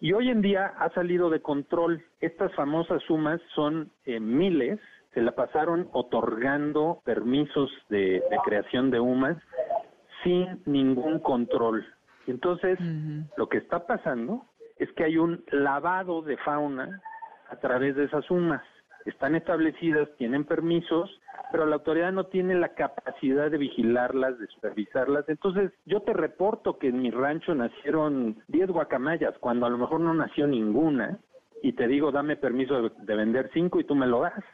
[0.00, 2.04] Y hoy en día ha salido de control.
[2.20, 4.78] Estas famosas sumas son eh, miles,
[5.14, 9.36] se la pasaron otorgando permisos de, de creación de humas
[10.24, 11.86] sin ningún control.
[12.26, 12.78] Entonces,
[13.36, 14.46] lo que está pasando
[14.78, 17.02] es que hay un lavado de fauna
[17.50, 18.62] a través de esas sumas.
[19.04, 21.20] Están establecidas, tienen permisos,
[21.52, 25.28] pero la autoridad no tiene la capacidad de vigilarlas, de supervisarlas.
[25.28, 30.00] Entonces, yo te reporto que en mi rancho nacieron 10 guacamayas, cuando a lo mejor
[30.00, 31.18] no nació ninguna,
[31.62, 34.44] y te digo, dame permiso de, de vender cinco y tú me lo das.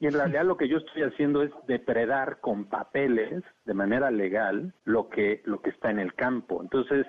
[0.00, 4.72] Y en realidad lo que yo estoy haciendo es depredar con papeles, de manera legal,
[4.84, 6.62] lo que, lo que está en el campo.
[6.62, 7.06] Entonces,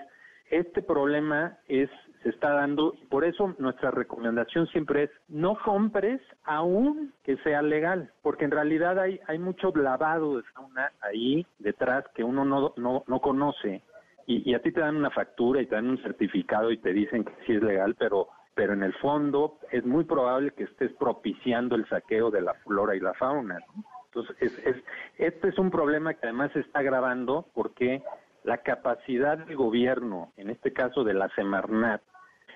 [0.50, 1.90] este problema es
[2.24, 8.12] se está dando por eso nuestra recomendación siempre es no compres aún que sea legal,
[8.22, 13.04] porque en realidad hay hay mucho lavado de fauna ahí detrás que uno no no,
[13.08, 13.84] no conoce
[14.28, 17.24] y, a ti te dan una factura y te dan un certificado y te dicen
[17.24, 21.76] que sí es legal, pero pero en el fondo es muy probable que estés propiciando
[21.76, 23.60] el saqueo de la flora y la fauna.
[24.08, 24.76] Entonces, es, es,
[25.18, 28.04] este es un problema que además se está agravando porque
[28.44, 32.02] la capacidad del gobierno, en este caso de la Semarnat,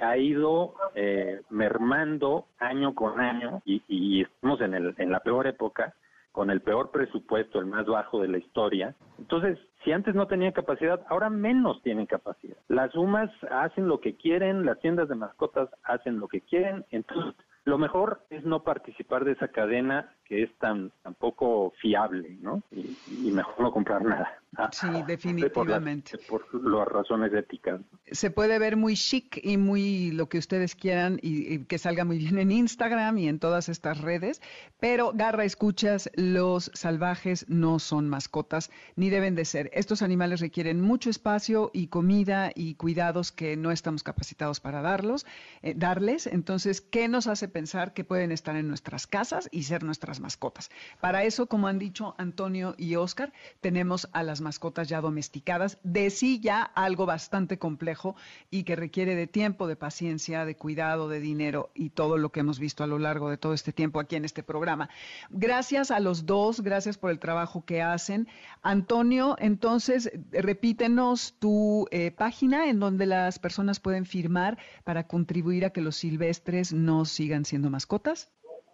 [0.01, 5.93] ha ido eh, mermando año con año y, estamos en, el, en la peor época,
[6.31, 8.93] con el peor presupuesto, el más bajo de la historia.
[9.17, 12.57] Entonces, si antes no tenían capacidad, ahora menos tienen capacidad.
[12.67, 17.35] Las UMAS hacen lo que quieren, las tiendas de mascotas hacen lo que quieren, entonces
[17.65, 22.61] lo mejor es no participar de esa cadena que es tan, tan poco fiable, ¿no?
[22.71, 24.39] Y mejor no comprar nada.
[24.71, 26.17] Sí, Por, las, definitivamente.
[26.27, 27.81] por las razones éticas.
[28.11, 32.05] Se puede ver muy chic y muy lo que ustedes quieran y, y que salga
[32.05, 34.41] muy bien en Instagram y en todas estas redes,
[34.79, 39.69] pero Garra, escuchas, los salvajes no son mascotas ni deben de ser.
[39.73, 45.25] Estos animales requieren mucho espacio y comida y cuidados que no estamos capacitados para darlos,
[45.61, 46.27] eh, darles.
[46.27, 50.69] Entonces, ¿qué nos hace pensar que pueden estar en nuestras casas y ser nuestras mascotas?
[51.01, 56.11] Para eso, como han dicho Antonio y Oscar, tenemos a las mascotas ya domesticadas, de
[56.11, 58.15] sí ya algo bastante complejo
[58.51, 62.41] y que requiere de tiempo, de paciencia, de cuidado, de dinero y todo lo que
[62.41, 64.89] hemos visto a lo largo de todo este tiempo aquí en este programa.
[65.31, 68.27] Gracias a los dos, gracias por el trabajo que hacen.
[68.61, 75.71] Antonio, entonces, repítenos tu eh, página en donde las personas pueden firmar para contribuir a
[75.71, 78.31] que los silvestres no sigan siendo mascotas.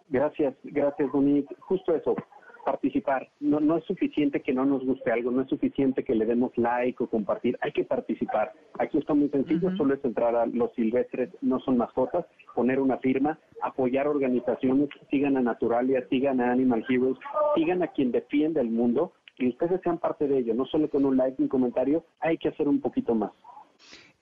[0.08, 1.56] Gracias, gracias, Dominique.
[1.60, 2.14] Justo eso,
[2.64, 3.28] participar.
[3.40, 6.56] No, no es suficiente que no nos guste algo, no es suficiente que le demos
[6.56, 8.52] like o compartir, hay que participar.
[8.78, 12.98] Aquí está muy sencillo, solo es entrar a los silvestres, no son mascotas, poner una
[12.98, 17.18] firma, apoyar organizaciones, sigan a Naturalia, sigan a Animal Heroes,
[17.54, 21.04] sigan a quien defiende el mundo y ustedes sean parte de ello, no solo con
[21.04, 23.32] un like y un comentario, hay que hacer un poquito más.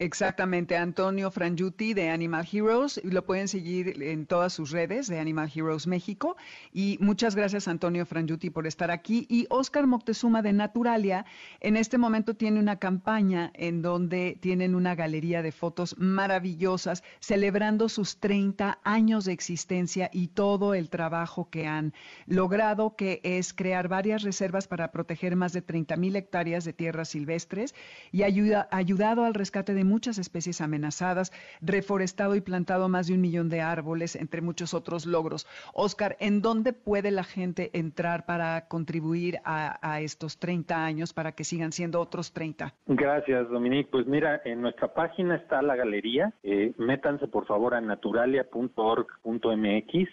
[0.00, 5.52] Exactamente, Antonio Frangiuti de Animal Heroes, lo pueden seguir en todas sus redes de Animal
[5.54, 6.38] Heroes México.
[6.72, 9.26] Y muchas gracias, Antonio Frangiuti, por estar aquí.
[9.28, 11.26] Y Oscar Moctezuma de Naturalia,
[11.60, 17.90] en este momento tiene una campaña en donde tienen una galería de fotos maravillosas, celebrando
[17.90, 21.92] sus 30 años de existencia y todo el trabajo que han
[22.24, 27.10] logrado, que es crear varias reservas para proteger más de 30 mil hectáreas de tierras
[27.10, 27.74] silvestres
[28.12, 33.20] y ayuda, ayudado al rescate de muchas especies amenazadas, reforestado y plantado más de un
[33.20, 35.46] millón de árboles, entre muchos otros logros.
[35.74, 41.44] Oscar, ¿en dónde puede la gente entrar para contribuir a, estos 30 años para que
[41.44, 42.72] sigan siendo otros 30?
[42.86, 43.90] Gracias, Dominique.
[43.90, 46.32] Pues mira, en nuestra página está la galería.
[46.42, 50.08] Eh, métanse por favor a naturalia.org.mx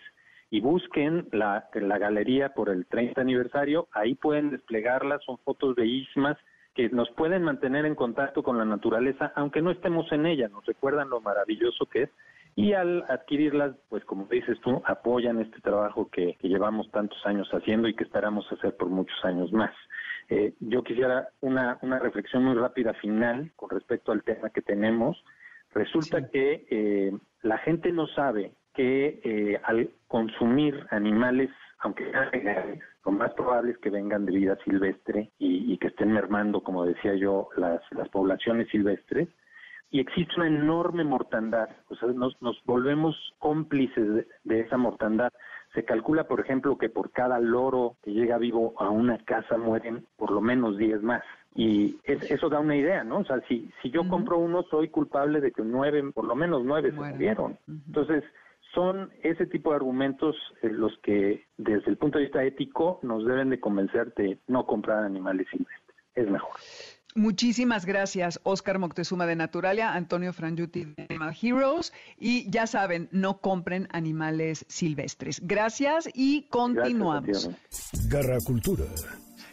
[0.49, 3.87] y busquen la, galería por el 30 aniversario.
[3.91, 6.37] Ahí pueden desplegarla, son fotos bellísimas
[6.77, 10.63] que nos pueden mantener en contacto con la naturaleza, aunque no estemos en ella, nos
[10.63, 12.09] recuerdan lo maravilloso que es.
[12.55, 17.49] Y al adquirirlas, pues como dices tú, apoyan este trabajo que, que llevamos tantos años
[17.51, 19.71] haciendo y que esperamos hacer por muchos años más.
[20.29, 25.17] Eh, yo quisiera una, una reflexión muy rápida final con respecto al tema que tenemos.
[25.73, 26.25] Resulta Sí.
[26.31, 33.13] que eh, la gente no sabe que eh, al consumir animales, aunque sean legales, lo
[33.13, 37.15] más probable es que vengan de vida silvestre y, y que estén mermando, como decía
[37.15, 39.29] yo, las, las poblaciones silvestres.
[39.89, 45.31] y existe una enorme mortandad, o sea, nos, nos volvemos cómplices de, de esa mortandad.
[45.73, 50.05] Se calcula, por ejemplo, que por cada loro que llega vivo a una casa mueren
[50.17, 51.23] por lo menos 10 más.
[51.55, 53.19] Y es- eso da una idea, ¿no?
[53.19, 56.65] O sea, si, si yo compro uno, soy culpable de que nueve, por lo menos
[56.65, 57.57] nueve se murieron.
[57.87, 58.23] Entonces,
[58.73, 63.25] son ese tipo de argumentos eh, los que, desde el punto de vista ético, nos
[63.25, 65.97] deben de convencer de no comprar animales silvestres.
[66.15, 66.51] Es mejor.
[67.15, 71.91] Muchísimas gracias, Oscar Moctezuma de Naturalia, Antonio Frangiuti de Animal Heroes.
[72.19, 75.41] Y ya saben, no compren animales silvestres.
[75.43, 77.25] Gracias y continuamos.
[77.25, 78.85] Gracias, Garra Cultura.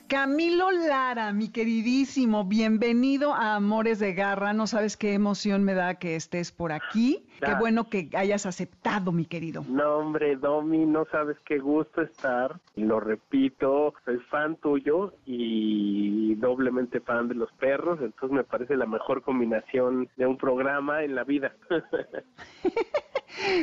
[0.08, 4.52] Camilo Lara, mi queridísimo, bienvenido a Amores de Garra.
[4.52, 7.26] No sabes qué emoción me da que estés por aquí.
[7.40, 9.64] Qué bueno que hayas aceptado, mi querido.
[9.68, 12.58] No, hombre, Domi, no sabes qué gusto estar.
[12.76, 18.86] Lo repito, soy fan tuyo y doblemente fan de los perros, entonces me parece la
[18.86, 21.54] mejor combinación de un programa en la vida.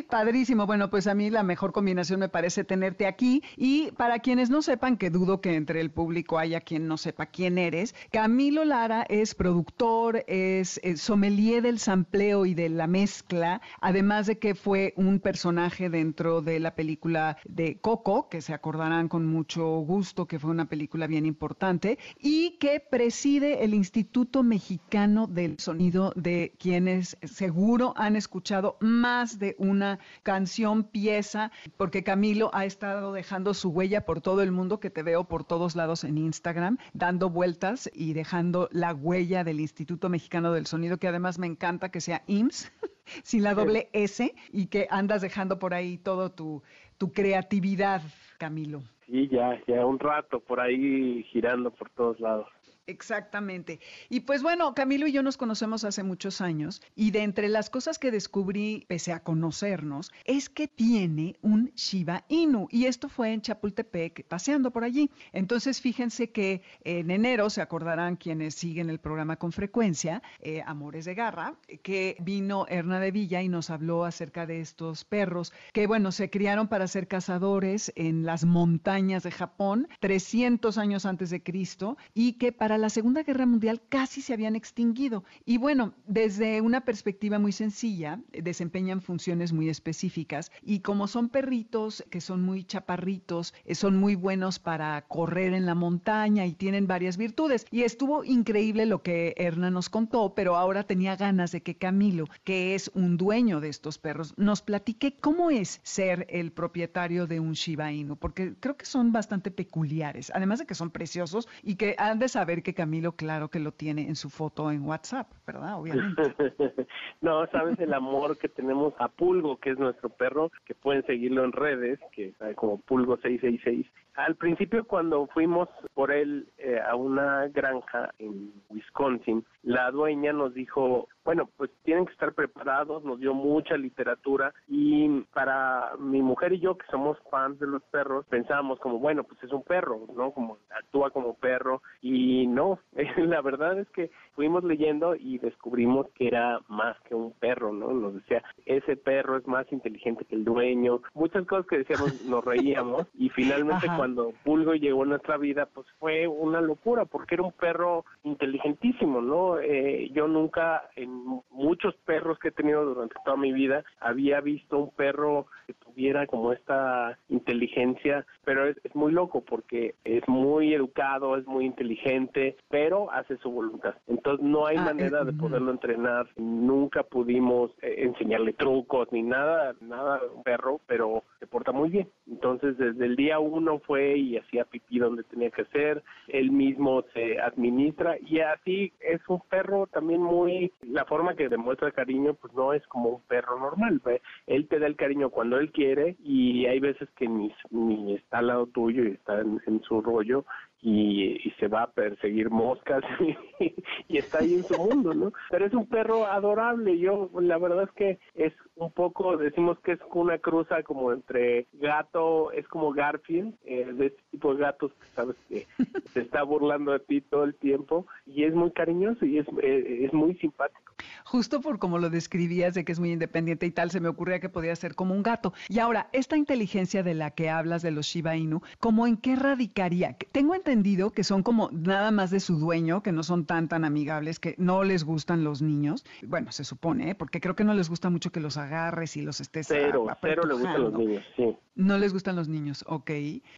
[0.09, 0.65] Padrísimo.
[0.65, 3.43] Bueno, pues a mí la mejor combinación me parece tenerte aquí.
[3.57, 7.27] Y para quienes no sepan, que dudo que entre el público haya quien no sepa
[7.27, 13.60] quién eres, Camilo Lara es productor, es, eh, sommelier del sampleo y de la mezcla,
[13.79, 19.07] además de que fue un personaje dentro de la película de Coco, que se acordarán
[19.07, 25.27] con mucho gusto que fue una película bien importante, y que preside el Instituto Mexicano
[25.27, 32.65] del Sonido, de quienes seguro han escuchado más de una canción, pieza, porque Camilo ha
[32.65, 36.17] estado dejando su huella por todo el mundo, que te veo por todos lados en
[36.17, 41.47] Instagram, dando vueltas y dejando la huella del Instituto Mexicano del Sonido, que además me
[41.47, 42.71] encanta que sea IMSS,
[43.23, 46.63] sin la doble S, y que andas dejando por ahí todo tu,
[46.97, 48.01] tu creatividad,
[48.37, 48.81] Camilo.
[49.07, 52.47] Sí, ya, ya un rato por ahí girando por todos lados.
[52.91, 53.79] Exactamente.
[54.09, 57.69] Y pues bueno, Camilo y yo nos conocemos hace muchos años y de entre las
[57.69, 63.31] cosas que descubrí, pese a conocernos, es que tiene un Shiba Inu y esto fue
[63.33, 65.09] en Chapultepec, paseando por allí.
[65.31, 71.05] Entonces fíjense que en enero, se acordarán quienes siguen el programa con frecuencia, eh, Amores
[71.05, 75.87] de Garra, que vino Erna de Villa y nos habló acerca de estos perros que
[75.87, 81.41] bueno, se criaron para ser cazadores en las montañas de Japón 300 años antes de
[81.41, 85.23] Cristo y que para la Segunda Guerra Mundial casi se habían extinguido.
[85.45, 91.29] Y bueno, desde una perspectiva muy sencilla, eh, desempeñan funciones muy específicas y como son
[91.29, 96.53] perritos que son muy chaparritos, eh, son muy buenos para correr en la montaña y
[96.53, 97.65] tienen varias virtudes.
[97.71, 102.25] Y estuvo increíble lo que Erna nos contó, pero ahora tenía ganas de que Camilo,
[102.43, 107.39] que es un dueño de estos perros, nos platique cómo es ser el propietario de
[107.39, 111.75] un Shiba Inu, porque creo que son bastante peculiares, además de que son preciosos y
[111.75, 115.31] que han de saber que Camilo, claro que lo tiene en su foto en WhatsApp,
[115.45, 115.79] ¿verdad?
[115.79, 116.21] Obviamente.
[117.21, 121.43] no, sabes el amor que tenemos a Pulgo, que es nuestro perro, que pueden seguirlo
[121.43, 123.85] en redes, que como Pulgo666.
[124.25, 130.53] Al principio cuando fuimos por él eh, a una granja en Wisconsin, la dueña nos
[130.53, 136.53] dijo, bueno, pues tienen que estar preparados, nos dio mucha literatura y para mi mujer
[136.53, 140.01] y yo que somos fans de los perros, pensábamos como, bueno, pues es un perro,
[140.15, 140.31] ¿no?
[140.31, 142.79] Como actúa como perro y no,
[143.17, 147.91] la verdad es que fuimos leyendo y descubrimos que era más que un perro, ¿no?
[147.91, 152.45] Nos decía, ese perro es más inteligente que el dueño, muchas cosas que decíamos, nos
[152.45, 153.97] reíamos y finalmente Ajá.
[154.11, 159.21] Cuando Pulgo llegó a nuestra vida, pues fue una locura porque era un perro inteligentísimo,
[159.21, 159.57] ¿no?
[159.59, 164.77] Eh, yo nunca en muchos perros que he tenido durante toda mi vida había visto
[164.77, 170.73] un perro que tuviera como esta inteligencia, pero es, es muy loco porque es muy
[170.73, 173.95] educado, es muy inteligente, pero hace su voluntad.
[174.07, 175.41] Entonces no hay Ah, manera eh, de ujú.
[175.41, 176.27] poderlo entrenar.
[176.37, 182.07] Nunca pudimos eh, enseñarle trucos ni nada, nada un perro, pero se porta muy bien.
[182.29, 187.03] Entonces desde el día uno fue y hacía pipí donde tenía que hacer, él mismo
[187.13, 192.53] se administra y así es un perro también muy, la forma que demuestra cariño pues
[192.53, 194.21] no es como un perro normal, ¿ve?
[194.47, 195.80] él te da el cariño cuando él quiere
[196.23, 200.01] y hay veces que ni, ni está al lado tuyo y está en, en su
[200.01, 200.45] rollo
[200.81, 203.03] y, y se va a perseguir moscas
[203.59, 203.73] y,
[204.07, 205.31] y está ahí en su mundo, ¿no?
[205.49, 209.93] Pero es un perro adorable, yo la verdad es que es un poco, decimos que
[209.93, 214.91] es una cruza como entre gato, es como Garfield, eh, de este tipo de gatos
[214.93, 215.67] que sabes que
[216.13, 220.05] se está burlando de ti todo el tiempo y es muy cariñoso y es, eh,
[220.05, 220.90] es muy simpático.
[221.25, 224.39] Justo por como lo describías de que es muy independiente y tal, se me ocurría
[224.39, 225.53] que podía ser como un gato.
[225.69, 229.35] Y ahora, esta inteligencia de la que hablas de los Shiba Inu, ¿cómo en qué
[229.35, 230.15] radicaría?
[230.31, 233.85] Tengo entendido que son como nada más de su dueño, que no son tan tan
[233.85, 236.05] amigables, que no les gustan los niños.
[236.25, 237.15] Bueno, se supone, ¿eh?
[237.15, 240.43] porque creo que no les gusta mucho que los agarres y los estés Cero, cero
[240.45, 241.55] le gustan los niños, sí.
[241.75, 243.11] No les gustan los niños, ok.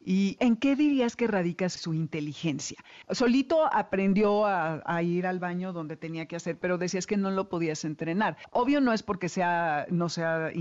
[0.06, 2.78] ¿Y en qué dirías que radica su inteligencia?
[3.10, 7.32] Solito aprendió a, a ir al baño donde tenía que hacer, pero decías que no
[7.34, 8.38] lo podías entrenar.
[8.52, 10.52] Obvio no es porque sea, no sea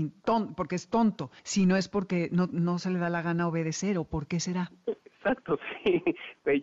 [0.55, 4.03] porque es tonto, sino es porque no, no se le da la gana obedecer, o
[4.03, 4.71] por qué será.
[4.85, 6.03] Exacto, sí.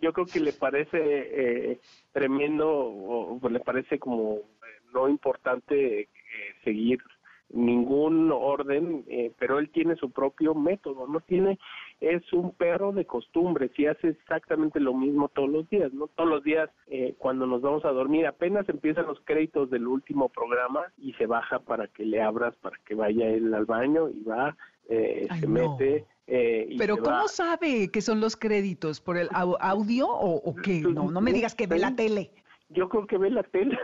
[0.01, 1.79] Yo creo que le parece eh,
[2.11, 6.07] tremendo, le parece como eh, no importante eh,
[6.63, 6.99] seguir
[7.53, 11.59] ningún orden, eh, pero él tiene su propio método, no tiene,
[11.99, 16.07] es un perro de costumbre, si hace exactamente lo mismo todos los días, ¿no?
[16.07, 20.29] Todos los días eh, cuando nos vamos a dormir, apenas empiezan los créditos del último
[20.29, 24.23] programa y se baja para que le abras, para que vaya él al baño y
[24.23, 24.55] va,
[24.89, 25.53] eh, Ay, se no.
[25.53, 26.05] mete.
[26.27, 27.27] eh, y Pero ¿cómo va.
[27.27, 29.01] sabe que son los créditos?
[29.01, 30.81] ¿Por el au- audio o, o qué?
[30.81, 32.31] No, no me digas que ve la tele.
[32.73, 33.77] Yo creo que ve la tele.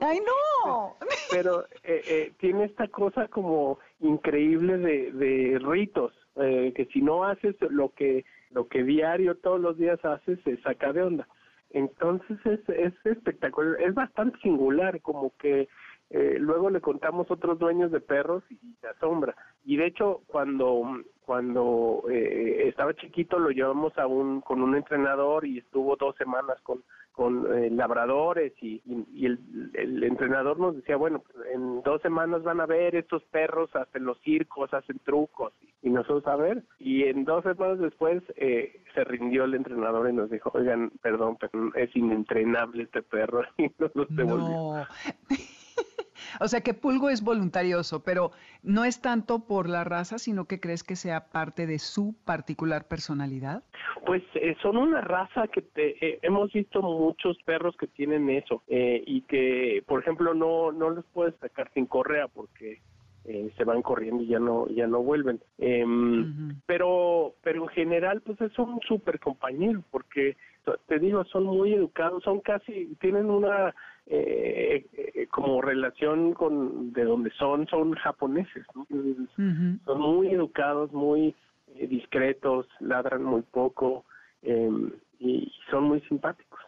[0.00, 0.96] ¡Ay, no!
[1.30, 7.24] pero eh, eh, tiene esta cosa como increíble de, de ritos eh, que si no
[7.24, 11.28] haces lo que lo que diario todos los días haces se saca de onda
[11.70, 15.68] entonces es, es espectacular es bastante singular como que
[16.10, 19.34] eh, luego le contamos otros dueños de perros y se asombra
[19.64, 20.82] y de hecho cuando
[21.24, 26.60] cuando eh, estaba chiquito lo llevamos a un con un entrenador y estuvo dos semanas
[26.62, 26.82] con
[27.14, 28.82] con eh, labradores y,
[29.24, 29.38] el,
[29.74, 34.04] el entrenador nos decía, bueno, pues, en dos semanas van a ver estos perros, hacen
[34.04, 36.64] los circos, hacen trucos y nosotros a ver.
[36.80, 41.38] Y en dos semanas después eh, se rindió el entrenador y nos dijo, oigan, perdón,
[41.38, 44.84] pero es inentrenable este perro y nos lo devolvió.
[46.40, 48.30] O sea que Pulgo es voluntarioso, pero
[48.62, 52.86] no es tanto por la raza, sino que crees que sea parte de su particular
[52.86, 53.62] personalidad.
[54.06, 58.62] Pues eh, son una raza que te- eh, hemos visto muchos perros que tienen eso
[58.68, 62.80] eh, y que, por ejemplo, no no los puedes sacar sin correa porque
[63.26, 65.40] eh, se van corriendo y ya no ya no vuelven.
[65.58, 70.36] Em, pero pero en general pues es un súper compañero porque
[70.86, 73.74] te digo son muy educados son casi tienen una
[74.06, 78.64] eh, eh, como relación con de donde son son japoneses
[79.84, 81.34] son muy educados muy
[81.74, 84.04] eh, discretos ladran muy poco
[84.42, 84.70] eh,
[85.18, 86.60] y son muy simpáticos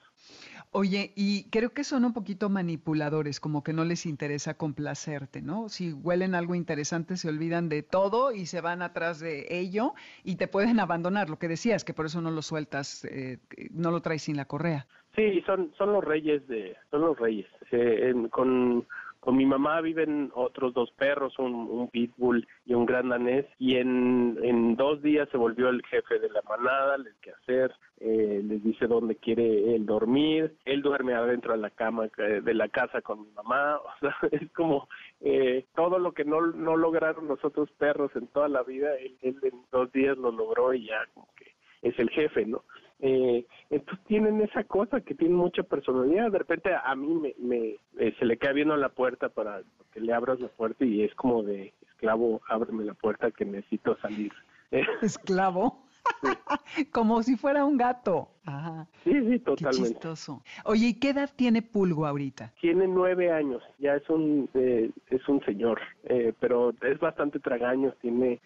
[0.72, 5.68] Oye, y creo que son un poquito manipuladores, como que no les interesa complacerte, ¿no?
[5.70, 10.36] Si huelen algo interesante, se olvidan de todo y se van atrás de ello y
[10.36, 13.38] te pueden abandonar, lo que decías, que por eso no lo sueltas, eh,
[13.70, 14.86] no lo traes sin la correa.
[15.14, 17.46] Sí, son son los reyes de son los reyes.
[17.70, 18.86] Eh, en- con
[19.26, 23.74] con mi mamá viven otros dos perros, un, un pitbull y un gran danés, y
[23.74, 28.40] en, en dos días se volvió el jefe de la manada, les que hacer, eh,
[28.44, 32.68] les dice dónde quiere él dormir, él duerme adentro de la cama eh, de la
[32.68, 34.88] casa con mi mamá, o sea, es como
[35.20, 39.18] eh, todo lo que no, no lograron los otros perros en toda la vida, él,
[39.22, 41.52] él en dos días lo logró y ya como que
[41.82, 42.62] es el jefe, ¿no?
[43.00, 46.30] Eh, entonces tienen esa cosa que tienen mucha personalidad.
[46.30, 50.00] De repente a mí me, me eh, se le cae viendo la puerta para que
[50.00, 54.32] le abras la puerta y es como de esclavo, ábreme la puerta que necesito salir.
[55.02, 55.86] Esclavo.
[56.92, 58.28] Como si fuera un gato.
[58.44, 58.86] Ajá.
[59.02, 59.88] sí, sí, Qué totalmente.
[59.88, 60.42] chistoso.
[60.64, 62.52] Oye, ¿y qué edad tiene Pulgo ahorita?
[62.60, 67.96] Tiene nueve años, ya es un eh, es un señor, eh, pero es bastante tragaños,
[68.00, 68.40] tiene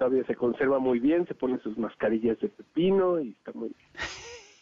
[0.00, 3.90] todavía se conserva muy bien, se pone sus mascarillas de pepino y está muy bien.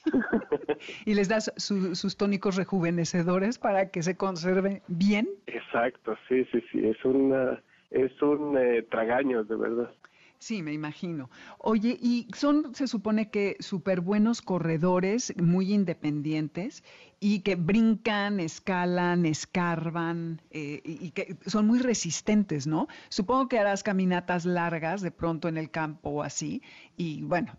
[1.07, 5.29] ¿Y les das su- sus tónicos rejuvenecedores para que se conserve bien?
[5.47, 9.91] Exacto, sí, sí, sí, es una es un eh, tragaños de verdad.
[10.39, 11.31] Sí, me imagino.
[11.59, 16.85] Oye, y son, se supone que súper buenos corredores, muy independientes,
[17.19, 22.87] y que brincan, escalan, escarban, eh, y, que son muy resistentes, ¿no?
[23.09, 26.63] Supongo que harás caminatas largas de pronto en el campo o así,
[26.97, 27.57] y bueno,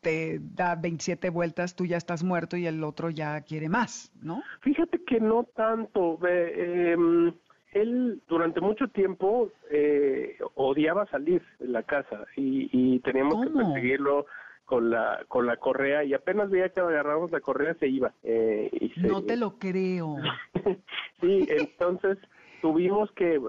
[0.00, 4.42] te da 27 vueltas, tú ya estás muerto y el otro ya quiere más, ¿no?
[4.62, 6.18] Fíjate que no tanto.
[6.26, 7.32] em,
[7.80, 14.26] él durante mucho tiempo eh, odiaba salir de la casa y, y teníamos que perseguirlo
[14.64, 18.12] con la con la correa y apenas veía que agarramos la correa se iba.
[18.24, 20.16] eh, y se- No te lo creo.
[21.20, 22.18] sí, entonces
[22.60, 23.40] tuvimos que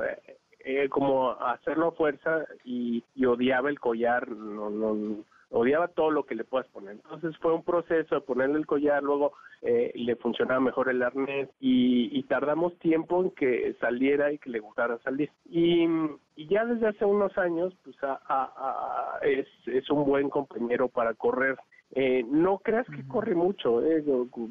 [0.66, 6.24] eh, como hacerlo a fuerza y, y odiaba el collar, no, no, odiaba todo lo
[6.26, 6.94] que le puedas poner.
[6.96, 11.50] Entonces fue un proceso de ponerle el collar, luego eh, le funcionaba mejor el arnés
[11.60, 15.32] y, y tardamos tiempo en que saliera y que le gustara salir.
[15.46, 15.88] Y,
[16.36, 20.90] y ya desde hace unos años, pues a- a- a- es, es un buen compañero
[20.90, 21.58] para correr.
[21.92, 24.04] Eh, no creas que corre mucho, eh,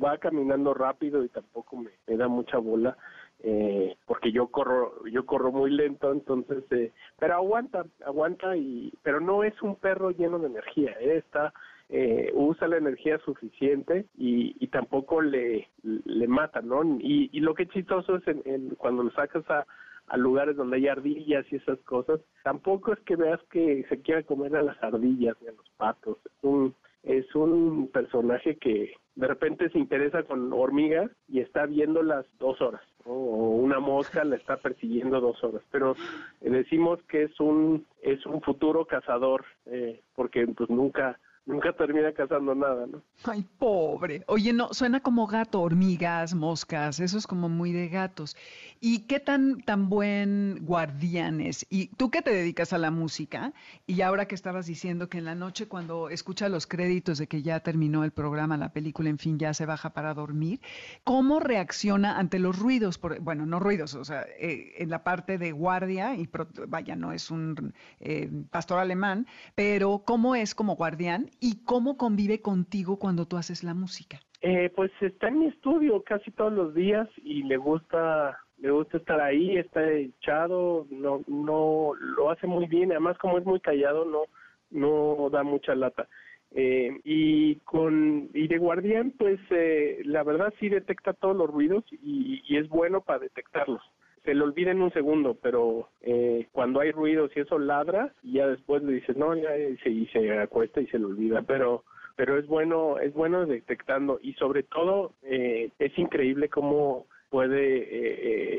[0.03, 2.97] va caminando rápido y tampoco me, me da mucha bola.
[3.43, 9.20] Eh, porque yo corro yo corro muy lento entonces eh, pero aguanta aguanta y pero
[9.20, 11.53] no es un perro lleno de energía eh, está
[11.89, 16.82] eh, usa la energía suficiente y, y tampoco le, le mata, ¿no?
[17.01, 19.64] Y, lo que es chistoso es en, cuando lo sacas a,
[20.09, 24.24] a lugares donde hay ardillas y esas cosas, tampoco es que veas que se quiera
[24.24, 26.18] comer a las ardillas ni a los patos.
[26.24, 26.74] Es un,
[27.05, 32.82] es un personaje que de repente se interesa con hormigas y está viéndolas dos horas.
[33.07, 35.62] O una mosca la está persiguiendo dos horas.
[35.70, 35.96] Pero
[36.40, 42.55] decimos que es un es un futuro cazador eh, porque pues nunca nunca termina cazando
[42.55, 43.03] nada, ¿no?
[43.24, 44.22] Ay, pobre.
[44.26, 48.36] Oye, no, suena como gato, hormigas, moscas, eso es como muy de gatos.
[48.80, 51.64] ¿Y qué tan, tan buen guardián es?
[51.70, 53.53] Y tú que te dedicas a la música,
[53.86, 57.42] y ahora que estabas diciendo que en la noche cuando escucha los créditos de que
[57.42, 60.61] ya terminó el programa, la película, en fin, ya se baja para dormir,
[61.05, 62.99] ¿cómo reacciona ante los ruidos?
[62.99, 66.28] Por- bueno, no ruidos, o sea, eh, en la parte de guardia, y
[66.68, 72.41] vaya, no es un eh, pastor alemán, pero ¿cómo es como guardián y cómo convive
[72.41, 74.20] contigo cuando tú haces la música?
[74.43, 78.97] Eh, pues está en mi estudio casi todos los días y le gusta le gusta
[78.97, 84.05] estar ahí, está echado, no no lo hace muy bien, además como es muy callado
[84.05, 84.22] no
[84.70, 86.09] no da mucha lata.
[86.53, 91.84] Eh, y con y de guardián pues eh, la verdad sí detecta todos los ruidos
[91.91, 93.82] y, y es bueno para detectarlos
[94.27, 98.49] se le olvida en un segundo, pero eh, cuando hay ruidos y eso ladra, ya
[98.49, 99.51] después le dices, no, ya,
[99.83, 101.85] se, y se acuesta y se le olvida, pero
[102.16, 107.85] pero es bueno es bueno detectando y sobre todo eh, es increíble cómo puede eh,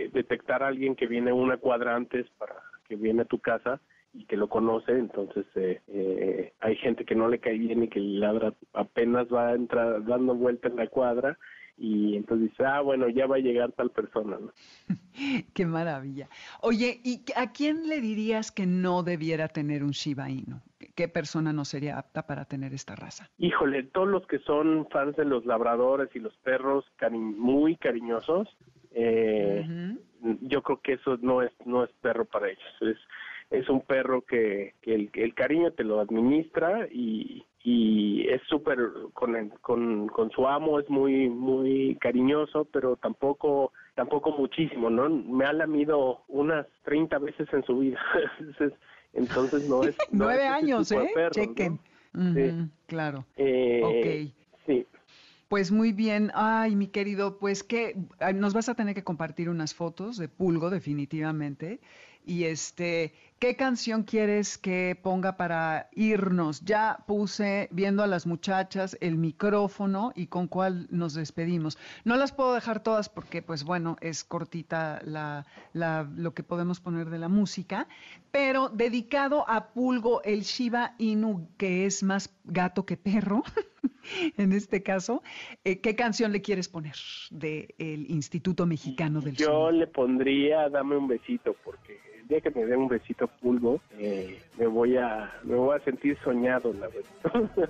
[0.04, 2.56] eh, detectar a alguien que viene una cuadra antes para
[2.88, 3.82] que viene a tu casa
[4.14, 7.88] y que lo conoce, entonces eh, eh, hay gente que no le cae bien y
[7.88, 11.38] que ladra apenas va a entrar dando vuelta en la cuadra
[11.78, 14.52] y entonces dice, ah, bueno, ya va a llegar tal persona, ¿no?
[15.54, 16.28] Qué maravilla.
[16.62, 20.60] Oye, ¿y a quién le dirías que no debiera tener un Shiba Inu?
[20.80, 23.30] ¿Qué- ¿Qué persona no sería apta para tener esta raza?
[23.38, 28.48] Híjole, todos los que son fans de los labradores y los perros cari- muy cariñosos,
[28.92, 29.96] eh,
[30.42, 32.64] yo creo que eso no es no es perro para ellos.
[32.82, 32.98] Es
[33.50, 38.80] es un perro que, que el, el cariño te lo administra y, y es súper
[39.12, 45.10] con, con con su amo es muy muy cariñoso, pero tampoco tampoco muchísimo, ¿no?
[45.10, 48.00] Me ha lamido unas 30 veces en su vida.
[48.40, 48.74] Entonces,
[49.12, 51.12] entonces no es no Nueve es años, ¿eh?
[51.14, 51.44] perros, ¿no?
[51.44, 51.80] Chequen.
[52.14, 52.72] Sí.
[52.86, 53.26] Claro.
[53.36, 54.34] Eh, Ok.
[54.66, 54.88] Sí.
[55.50, 56.32] Pues muy bien.
[56.36, 57.98] Ay, mi querido, pues que
[58.34, 61.82] nos vas a tener que compartir unas fotos de Pulgo, definitivamente.
[62.26, 66.62] Y este, ¿qué canción quieres que ponga para irnos?
[66.66, 71.78] Ya puse viendo a las muchachas el micrófono y con cuál nos despedimos.
[72.04, 76.80] No las puedo dejar todas porque, pues bueno, es cortita la, la- lo que podemos
[76.80, 77.88] poner de la música,
[78.32, 83.44] pero dedicado a Pulgo, el Shiba Inu, que es más gato que perro.
[84.38, 85.22] en este caso,
[85.64, 86.96] eh, ¿qué canción le quieres poner
[87.30, 89.72] del Instituto Mexicano del Yo Sonido?
[89.72, 94.68] le pondría dame un besito porque día que me dé un besito pulgo eh, me
[94.68, 97.70] voy a me voy a sentir soñado la verdad.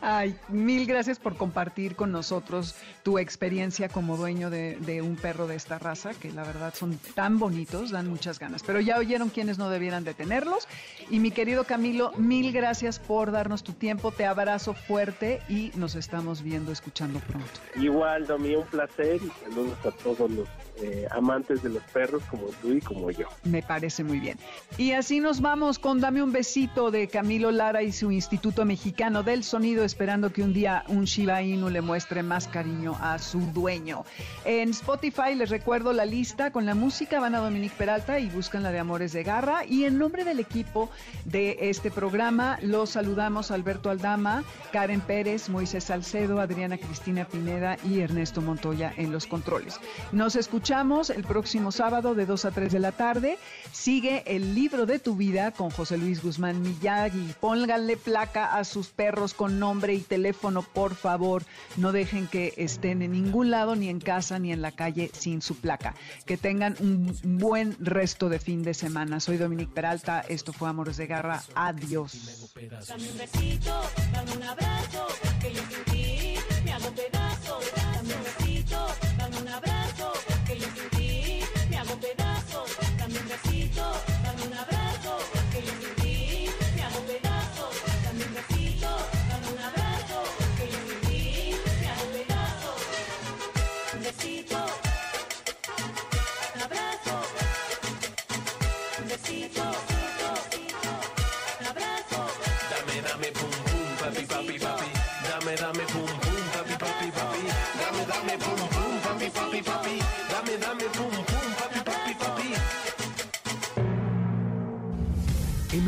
[0.00, 5.46] Ay, mil gracias por compartir con nosotros tu experiencia como dueño de, de un perro
[5.46, 8.62] de esta raza, que la verdad son tan bonitos, dan muchas ganas.
[8.62, 10.68] Pero ya oyeron quienes no debieran de tenerlos.
[11.10, 15.94] Y mi querido Camilo, mil gracias por darnos tu tiempo, te abrazo fuerte y nos
[15.94, 17.48] estamos viendo, escuchando pronto.
[17.76, 20.48] Igual, Domi, un placer y saludos a todos los
[20.80, 23.26] eh, amantes de los perros como tú y como yo.
[23.44, 24.38] Me parece muy bien.
[24.76, 29.22] Y así nos vamos con Dame un besito de Camilo Lara y su Instituto Mexicano
[29.22, 33.40] del Sonido, esperando que un día un Shiba Inu le muestre más cariño a su
[33.52, 34.04] dueño.
[34.44, 38.62] En Spotify les recuerdo la lista con la música, van a Dominique Peralta y buscan
[38.62, 39.64] la de Amores de Garra.
[39.64, 40.90] Y en nombre del equipo
[41.24, 48.00] de este programa, los saludamos Alberto Aldama, Karen Pérez, Moisés Salcedo, Adriana Cristina Pineda y
[48.00, 49.80] Ernesto Montoya en los controles.
[50.12, 53.38] Nos escuchamos el próximo sábado de 2 a 3 de la tarde.
[53.72, 57.34] Sigue el libro de tu vida con José Luis Guzmán Miyagi.
[57.40, 61.44] Pónganle placa a sus perros con nombre y teléfono, por favor.
[61.76, 65.42] No dejen que estén en ningún lado, ni en casa, ni en la calle sin
[65.42, 65.94] su placa.
[66.26, 69.20] Que tengan un buen resto de fin de semana.
[69.20, 70.20] Soy Dominique Peralta.
[70.20, 71.42] Esto fue Amores de Garra.
[71.54, 72.50] Adiós.
[72.88, 73.80] Dame un besito,
[74.12, 75.06] dame un abrazo,